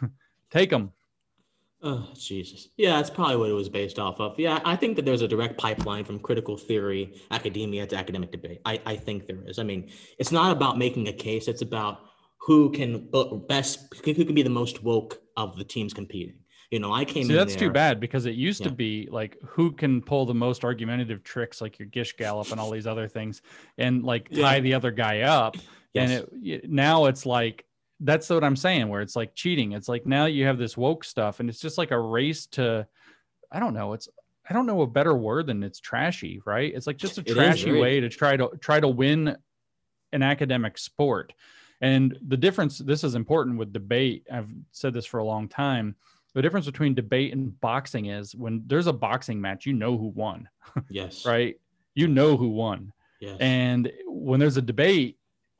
[0.50, 0.92] take them
[1.82, 2.70] Oh, Jesus.
[2.76, 4.38] Yeah, that's probably what it was based off of.
[4.40, 8.60] Yeah, I think that there's a direct pipeline from critical theory, academia to academic debate.
[8.64, 9.58] I, I think there is.
[9.58, 12.00] I mean, it's not about making a case, it's about
[12.38, 13.08] who can
[13.46, 16.38] best, who can be the most woke of the teams competing.
[16.70, 18.68] You know, I came See, that's there, too bad because it used yeah.
[18.68, 22.60] to be like who can pull the most argumentative tricks, like your Gish Gallop and
[22.60, 23.42] all these other things,
[23.78, 24.60] and like tie yeah.
[24.60, 25.56] the other guy up.
[25.96, 26.10] Yes.
[26.10, 27.64] And it, now it's like
[28.00, 29.72] that's what I'm saying, where it's like cheating.
[29.72, 32.86] It's like now you have this woke stuff, and it's just like a race to,
[33.50, 33.92] I don't know.
[33.94, 34.08] It's
[34.48, 36.72] I don't know a better word than it's trashy, right?
[36.74, 39.36] It's like just a trashy way to try to try to win
[40.12, 41.32] an academic sport.
[41.80, 44.26] And the difference, this is important with debate.
[44.32, 45.94] I've said this for a long time.
[46.34, 50.08] The difference between debate and boxing is when there's a boxing match, you know who
[50.08, 50.48] won.
[50.88, 51.24] Yes.
[51.26, 51.58] right?
[51.94, 52.92] You know who won.
[53.20, 53.36] Yes.
[53.40, 55.18] And when there's a debate,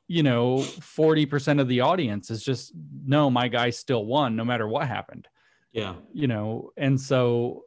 [0.08, 2.72] you know 40% of the audience is just
[3.04, 5.28] no my guy still won no matter what happened
[5.72, 7.64] yeah you know and so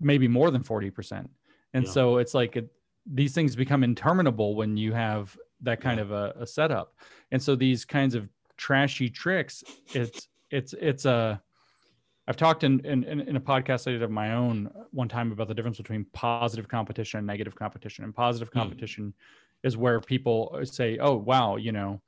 [0.00, 1.28] maybe more than 40%
[1.74, 1.90] and yeah.
[1.90, 2.68] so it's like it,
[3.06, 6.04] these things become interminable when you have that kind yeah.
[6.04, 6.94] of a, a, setup
[7.30, 9.62] and so these kinds of trashy tricks
[9.92, 11.40] it's it's it's a
[12.28, 15.48] I've talked in, in, in a podcast I did of my own one time about
[15.48, 18.04] the difference between positive competition and negative competition.
[18.04, 18.58] And positive hmm.
[18.60, 19.12] competition mm
[19.62, 22.00] is where people say, "Oh, wow, you know,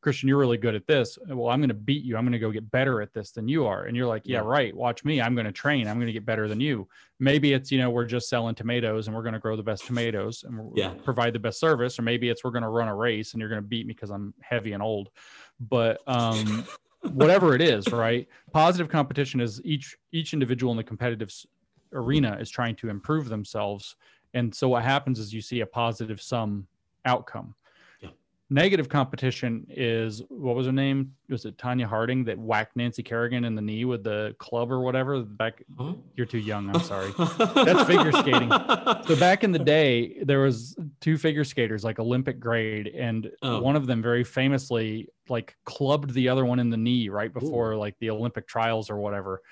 [0.00, 1.18] Christian, you're really good at this.
[1.28, 2.16] Well, I'm going to beat you.
[2.16, 4.40] I'm going to go get better at this than you are." And you're like, "Yeah,
[4.40, 4.74] right.
[4.74, 5.20] Watch me.
[5.20, 5.88] I'm going to train.
[5.88, 6.88] I'm going to get better than you."
[7.18, 9.86] Maybe it's you know we're just selling tomatoes and we're going to grow the best
[9.86, 10.94] tomatoes and yeah.
[11.04, 13.50] provide the best service, or maybe it's we're going to run a race and you're
[13.50, 15.10] going to beat me because I'm heavy and old.
[15.60, 16.66] But um,
[17.12, 18.28] whatever it is, right?
[18.52, 21.32] Positive competition is each each individual in the competitive
[21.92, 23.96] arena is trying to improve themselves
[24.34, 26.66] and so what happens is you see a positive sum
[27.04, 27.54] outcome.
[28.00, 28.10] Yeah.
[28.50, 31.14] negative competition is what was her name?
[31.28, 34.80] Was it Tonya Harding that whacked Nancy Kerrigan in the knee with the club or
[34.80, 35.22] whatever?
[35.22, 35.94] Back, huh?
[36.16, 36.74] you're too young.
[36.74, 37.12] I'm sorry.
[37.16, 38.52] That's figure skating.
[39.06, 43.60] So back in the day, there was two figure skaters, like Olympic grade, and oh.
[43.60, 47.72] one of them very famously like clubbed the other one in the knee right before
[47.72, 47.78] Ooh.
[47.78, 49.42] like the Olympic trials or whatever.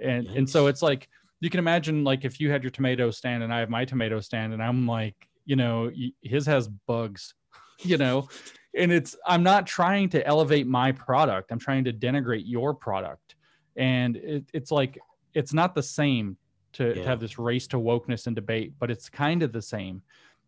[0.00, 1.08] And and so it's like
[1.40, 4.20] you can imagine like if you had your tomato stand and I have my tomato
[4.20, 5.90] stand and I'm like, you know,
[6.22, 7.34] his has bugs
[7.84, 8.28] you know
[8.76, 13.34] and it's i'm not trying to elevate my product i'm trying to denigrate your product
[13.76, 14.98] and it, it's like
[15.34, 16.36] it's not the same
[16.72, 16.94] to, yeah.
[16.94, 20.02] to, have this race to wokeness and debate but it's kind of the same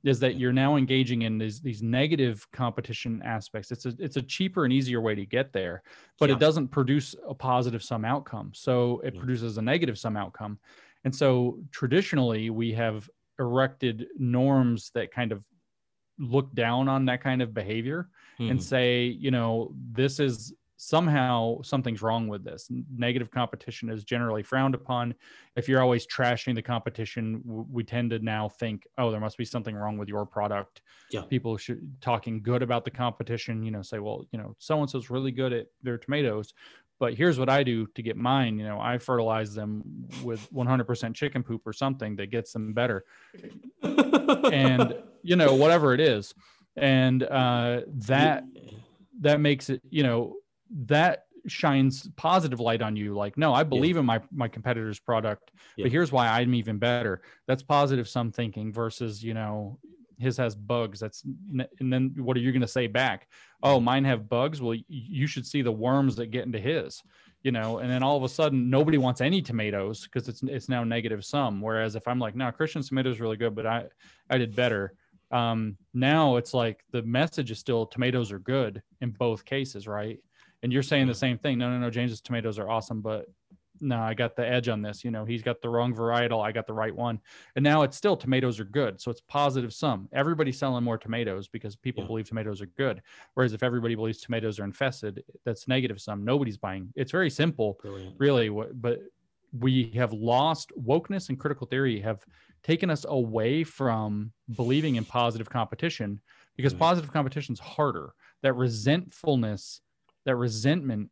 [0.04, 4.22] is that you're now engaging in these these negative competition aspects it's a it's a
[4.22, 5.82] cheaper and easier way to get there
[6.18, 6.36] but yeah.
[6.36, 9.20] it doesn't produce a positive sum outcome so it yeah.
[9.20, 10.58] produces a negative sum outcome
[11.04, 13.08] and so traditionally we have
[13.42, 15.44] erected norms that kind of
[16.18, 18.08] look down on that kind of behavior
[18.38, 18.50] hmm.
[18.50, 22.66] and say, you know, this is somehow something's wrong with this.
[22.96, 25.14] Negative competition is generally frowned upon.
[25.54, 29.44] If you're always trashing the competition, we tend to now think, oh, there must be
[29.44, 30.82] something wrong with your product.
[31.12, 31.22] Yeah.
[31.22, 34.90] People should talking good about the competition, you know, say, well, you know, so and
[34.90, 36.52] so's really good at their tomatoes,
[37.02, 38.60] but here's what I do to get mine.
[38.60, 39.82] You know, I fertilize them
[40.22, 43.04] with 100% chicken poop or something that gets them better.
[43.82, 46.32] and you know whatever it is
[46.76, 48.44] and uh, that
[49.20, 50.36] that makes it you know
[50.86, 54.00] that shines positive light on you like no i believe yeah.
[54.00, 55.84] in my my competitor's product yeah.
[55.84, 59.76] but here's why i'm even better that's positive sum thinking versus you know
[60.22, 63.28] his has bugs that's and then what are you going to say back
[63.62, 67.02] oh mine have bugs well you should see the worms that get into his
[67.42, 70.68] you know and then all of a sudden nobody wants any tomatoes because it's it's
[70.68, 73.84] now negative sum whereas if i'm like no christian tomatoes are really good but i
[74.30, 74.94] i did better
[75.32, 80.20] um, now it's like the message is still tomatoes are good in both cases, right?
[80.62, 81.58] And you're saying the same thing.
[81.58, 81.90] No, no, no.
[81.90, 83.26] James's tomatoes are awesome, but
[83.82, 85.04] no, I got the edge on this.
[85.04, 86.42] You know, he's got the wrong varietal.
[86.42, 87.20] I got the right one.
[87.56, 89.00] And now it's still tomatoes are good.
[89.00, 90.08] So it's positive sum.
[90.12, 92.06] Everybody's selling more tomatoes because people yeah.
[92.06, 93.02] believe tomatoes are good.
[93.34, 96.24] Whereas if everybody believes tomatoes are infested, that's negative sum.
[96.24, 96.92] Nobody's buying.
[96.94, 98.14] It's very simple, Brilliant.
[98.18, 98.48] really.
[98.48, 99.00] But
[99.58, 102.24] we have lost wokeness and critical theory have
[102.62, 106.20] taken us away from believing in positive competition
[106.56, 108.14] because positive competition is harder.
[108.42, 109.80] That resentfulness,
[110.24, 111.10] that resentment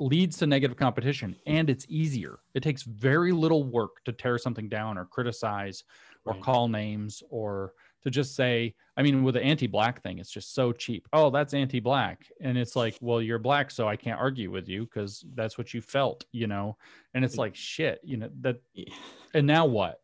[0.00, 2.38] leads to negative competition and it's easier.
[2.54, 5.84] It takes very little work to tear something down or criticize
[6.24, 6.42] or right.
[6.42, 7.72] call names or
[8.02, 11.08] to just say, I mean, with the anti-black thing, it's just so cheap.
[11.12, 12.26] Oh, that's anti-black.
[12.40, 15.74] And it's like, well, you're black, so I can't argue with you because that's what
[15.74, 16.76] you felt, you know?
[17.14, 18.60] And it's like shit, you know, that
[19.34, 20.00] and now what?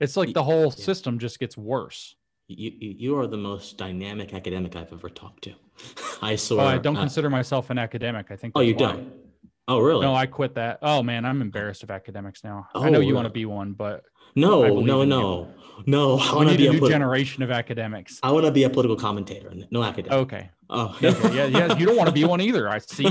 [0.00, 0.84] It's like the whole yeah.
[0.84, 2.14] system just gets worse.
[2.48, 5.54] You, you are the most dynamic academic I've ever talked to.
[6.22, 6.60] I swear.
[6.60, 8.30] Oh, I don't uh, consider myself an academic.
[8.30, 8.52] I think.
[8.56, 8.78] Oh, you why.
[8.78, 9.12] don't.
[9.66, 10.02] Oh, really?
[10.02, 10.78] No, I quit that.
[10.82, 12.68] Oh man, I'm embarrassed of academics now.
[12.74, 13.12] Oh, I know you really?
[13.14, 14.04] want to be one, but
[14.36, 15.54] no, no, no,
[15.86, 16.18] no.
[16.18, 18.18] I want to be a, new generation of academics.
[18.22, 20.12] I want to be a political commentator, no academic.
[20.12, 20.50] Okay.
[20.70, 21.36] Oh, okay.
[21.36, 21.76] yeah, yeah.
[21.76, 22.68] You don't want to be one either.
[22.68, 23.04] I see.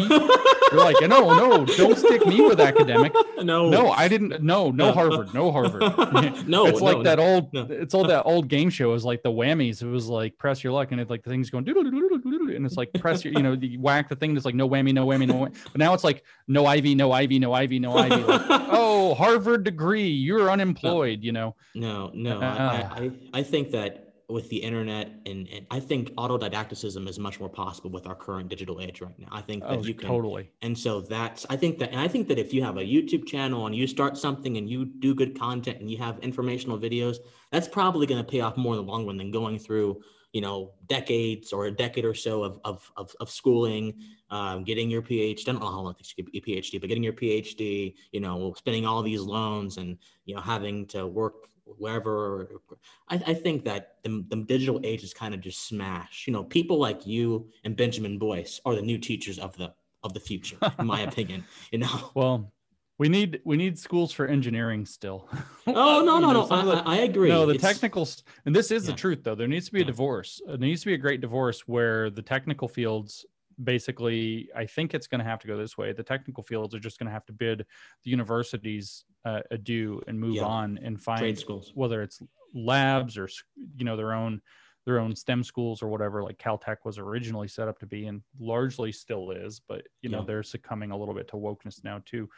[0.74, 3.14] You're like, no, no, don't stick me with academic.
[3.44, 4.42] No, no, I didn't.
[4.42, 5.82] No, no, Harvard, no Harvard.
[6.48, 7.54] no, it's like no, that no, old.
[7.54, 7.68] No.
[7.70, 8.94] It's all that old game show.
[8.94, 9.82] Is like the whammies.
[9.82, 12.56] It was like press your luck, and it's like the thing's going doodle doodle doodle,
[12.56, 14.38] and it's like press your, you know, you whack the thing.
[14.38, 15.34] It's like no whammy, no whammy, no.
[15.34, 15.58] Whammy.
[15.66, 18.24] But now it's like no Ivy, no Ivy, no Ivy, no Ivy.
[18.24, 21.22] Like, oh, Harvard degree, you're unemployed.
[21.22, 21.56] You know.
[21.76, 26.12] No, no, uh, I, I, I think that with the internet and, and, I think
[26.12, 29.28] autodidacticism is much more possible with our current digital age right now.
[29.32, 30.50] I think that oh, you can totally.
[30.62, 33.28] And so that's I think that and I think that if you have a YouTube
[33.28, 37.18] channel and you start something and you do good content and you have informational videos,
[37.52, 40.02] that's probably going to pay off more in the long run than going through
[40.34, 43.94] you know decades or a decade or so of of of, of schooling,
[44.32, 45.48] um, getting your PhD.
[45.48, 47.94] I don't know how long it takes to get a PhD, but getting your PhD,
[48.12, 52.62] you know, spending all these loans and you know having to work wherever.
[53.10, 56.28] I, I think that the, the digital age is kind of just smashed.
[56.28, 59.74] You know, people like you and Benjamin Boyce are the new teachers of the
[60.04, 61.46] of the future, in my opinion.
[61.72, 62.12] You know.
[62.14, 62.52] Well,
[62.98, 65.30] we need we need schools for engineering still.
[65.66, 66.48] Oh no no no!
[66.52, 67.30] I, the, I, agree.
[67.30, 68.06] No, the technical
[68.46, 68.92] and this is yeah.
[68.92, 69.34] the truth though.
[69.34, 70.42] There needs to be a divorce.
[70.46, 73.26] There needs to be a great divorce where the technical fields
[73.64, 76.80] basically i think it's going to have to go this way the technical fields are
[76.80, 77.66] just going to have to bid
[78.04, 80.44] the universities uh, adieu and move yeah.
[80.44, 82.22] on and find Trade schools whether it's
[82.54, 83.28] labs or
[83.76, 84.42] you know their own
[84.86, 88.22] their own STEM schools or whatever, like Caltech was originally set up to be, and
[88.40, 89.60] largely still is.
[89.60, 90.26] But you know, yeah.
[90.26, 92.30] they're succumbing a little bit to wokeness now too,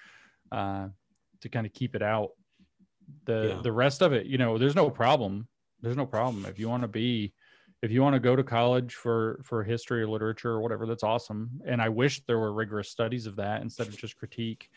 [0.52, 0.88] uh,
[1.42, 2.32] to kind of keep it out.
[3.26, 3.62] The yeah.
[3.62, 5.48] the rest of it, you know, there's no problem.
[5.82, 7.34] There's no problem if you want to be
[7.82, 11.04] if you want to go to college for for history or literature or whatever, that's
[11.04, 11.62] awesome.
[11.66, 14.70] And I wish there were rigorous studies of that instead of just critique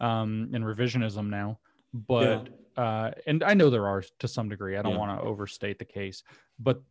[0.00, 1.58] um, and revisionism now.
[1.94, 2.82] But yeah.
[2.82, 4.76] uh, and I know there are to some degree.
[4.76, 4.98] I don't yeah.
[4.98, 6.22] want to overstate the case,
[6.58, 6.82] but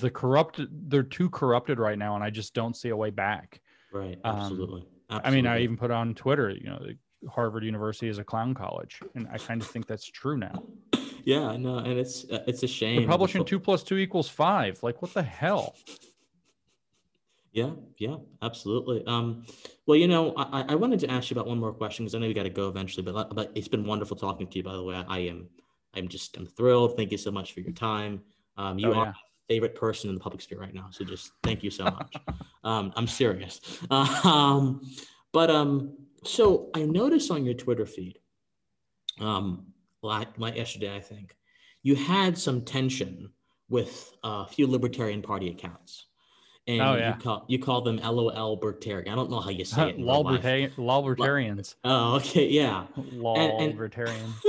[0.00, 3.60] the corrupted they're too corrupted right now, and I just don't see a way back.
[3.92, 4.18] Right.
[4.24, 4.82] Absolutely.
[4.82, 5.30] Um, Absolutely.
[5.30, 6.80] I mean, I even put on Twitter, you know,
[7.28, 10.62] Harvard University is a clown college, and I kind of think that's true now.
[11.26, 13.00] Yeah, no, and it's uh, it's a shame.
[13.00, 14.80] They're publishing two plus two equals five.
[14.84, 15.74] Like, what the hell?
[17.50, 19.02] Yeah, yeah, absolutely.
[19.08, 19.44] Um,
[19.86, 22.20] well, you know, I, I wanted to ask you about one more question because I
[22.20, 24.62] know you got to go eventually, but but it's been wonderful talking to you.
[24.62, 25.48] By the way, I, I am
[25.94, 26.96] I'm just I'm thrilled.
[26.96, 28.20] Thank you so much for your time.
[28.56, 29.10] Um, you oh, are yeah.
[29.10, 29.14] my
[29.48, 32.14] favorite person in the public sphere right now, so just thank you so much.
[32.64, 33.60] um, I'm serious.
[33.90, 34.80] Um,
[35.32, 38.20] but um, so I noticed on your Twitter feed,
[39.20, 39.66] um,
[40.54, 41.36] yesterday, I think,
[41.82, 43.30] you had some tension
[43.68, 46.06] with a few Libertarian Party accounts.
[46.68, 47.14] And oh, yeah.
[47.14, 49.12] you call you call them LOL Libertarian.
[49.12, 50.00] I don't know how you say it.
[50.00, 51.76] Libertarians.
[51.84, 52.86] Oh, okay, yeah.
[52.96, 54.32] Libertarian.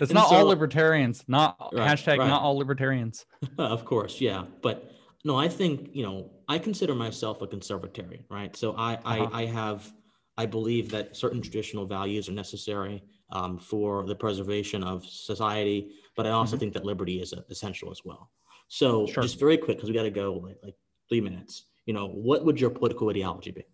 [0.00, 1.24] it's not so, all libertarians.
[1.28, 2.28] Not right, hashtag right.
[2.28, 3.24] not all libertarians.
[3.58, 4.44] of course, yeah.
[4.62, 4.92] But
[5.24, 8.56] no, I think you know I consider myself a conservatarian, right?
[8.56, 9.28] So I uh-huh.
[9.32, 9.92] I, I have
[10.36, 16.26] I believe that certain traditional values are necessary um, for the preservation of society, but
[16.26, 16.60] I also mm-hmm.
[16.60, 18.30] think that liberty is essential as well.
[18.68, 19.22] So, sure.
[19.22, 20.74] just very quick, because we got to go like, like
[21.08, 21.64] three minutes.
[21.86, 23.64] You know, what would your political ideology be?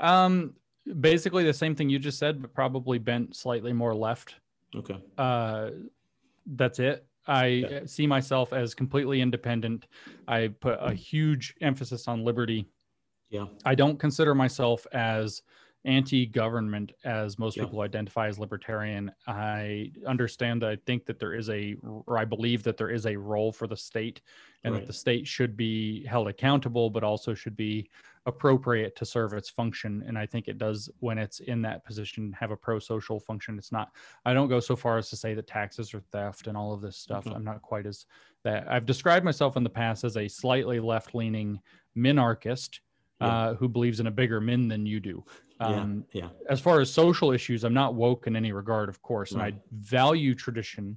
[0.00, 0.54] Um,
[1.00, 4.36] basically the same thing you just said, but probably bent slightly more left.
[4.74, 4.98] Okay.
[5.18, 5.70] Uh,
[6.46, 7.04] that's it.
[7.26, 7.80] I yeah.
[7.84, 9.86] see myself as completely independent.
[10.26, 12.66] I put a huge emphasis on liberty.
[13.28, 13.46] Yeah.
[13.64, 15.42] I don't consider myself as
[15.84, 17.64] anti-government as most yeah.
[17.64, 21.74] people identify as libertarian i understand that i think that there is a
[22.06, 24.20] or i believe that there is a role for the state
[24.62, 24.80] and right.
[24.80, 27.88] that the state should be held accountable but also should be
[28.26, 32.30] appropriate to serve its function and i think it does when it's in that position
[32.38, 33.90] have a pro-social function it's not
[34.26, 36.82] i don't go so far as to say that taxes are theft and all of
[36.82, 37.36] this stuff mm-hmm.
[37.36, 38.04] i'm not quite as
[38.44, 41.58] that i've described myself in the past as a slightly left-leaning
[41.96, 42.80] minarchist
[43.18, 43.26] yeah.
[43.26, 45.24] uh, who believes in a bigger min than you do
[45.60, 46.28] um, yeah, yeah.
[46.48, 49.52] As far as social issues, I'm not woke in any regard, of course, and I
[49.72, 50.96] value tradition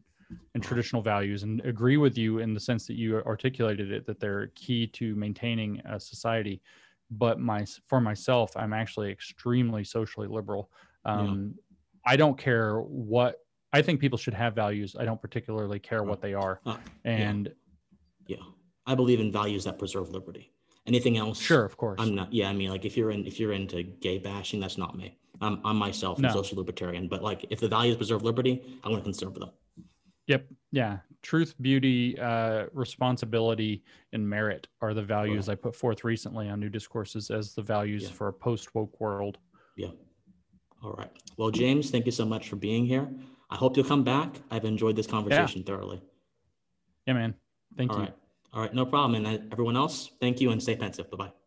[0.54, 4.20] and traditional values and agree with you in the sense that you articulated it that
[4.20, 6.62] they're key to maintaining a society.
[7.12, 10.72] But my for myself, I'm actually extremely socially liberal.
[11.06, 12.14] Um, yeah.
[12.14, 13.40] I don't care what
[13.72, 14.96] I think people should have values.
[14.98, 16.62] I don't particularly care what they are.
[16.66, 17.52] Uh, and
[18.28, 18.38] yeah.
[18.38, 18.44] yeah,
[18.86, 20.52] I believe in values that preserve liberty.
[20.86, 21.40] Anything else?
[21.40, 22.00] Sure, of course.
[22.02, 22.34] I'm not.
[22.34, 25.18] Yeah, I mean, like if you're in if you're into gay bashing, that's not me.
[25.42, 26.30] I'm I'm myself no.
[26.30, 27.08] a social libertarian.
[27.08, 29.52] But like if the values preserve liberty, I'm going to conserve them.
[30.28, 30.46] Yep.
[30.72, 30.98] Yeah.
[31.22, 35.54] Truth, beauty, uh, responsibility, and merit are the values right.
[35.54, 38.10] I put forth recently on New Discourses as the values yeah.
[38.10, 39.38] for a post woke world.
[39.78, 39.90] Yeah.
[40.84, 41.12] All right.
[41.38, 43.08] Well, James, thank you so much for being here.
[43.50, 44.36] I hope you'll come back.
[44.52, 45.74] I've enjoyed this conversation yeah.
[45.74, 46.02] thoroughly.
[47.06, 47.36] Yeah, man.
[47.78, 48.04] Thank All you.
[48.04, 48.14] Right.
[48.54, 49.26] All right, no problem.
[49.26, 51.10] And uh, everyone else, thank you and stay pensive.
[51.12, 51.43] Bye bye.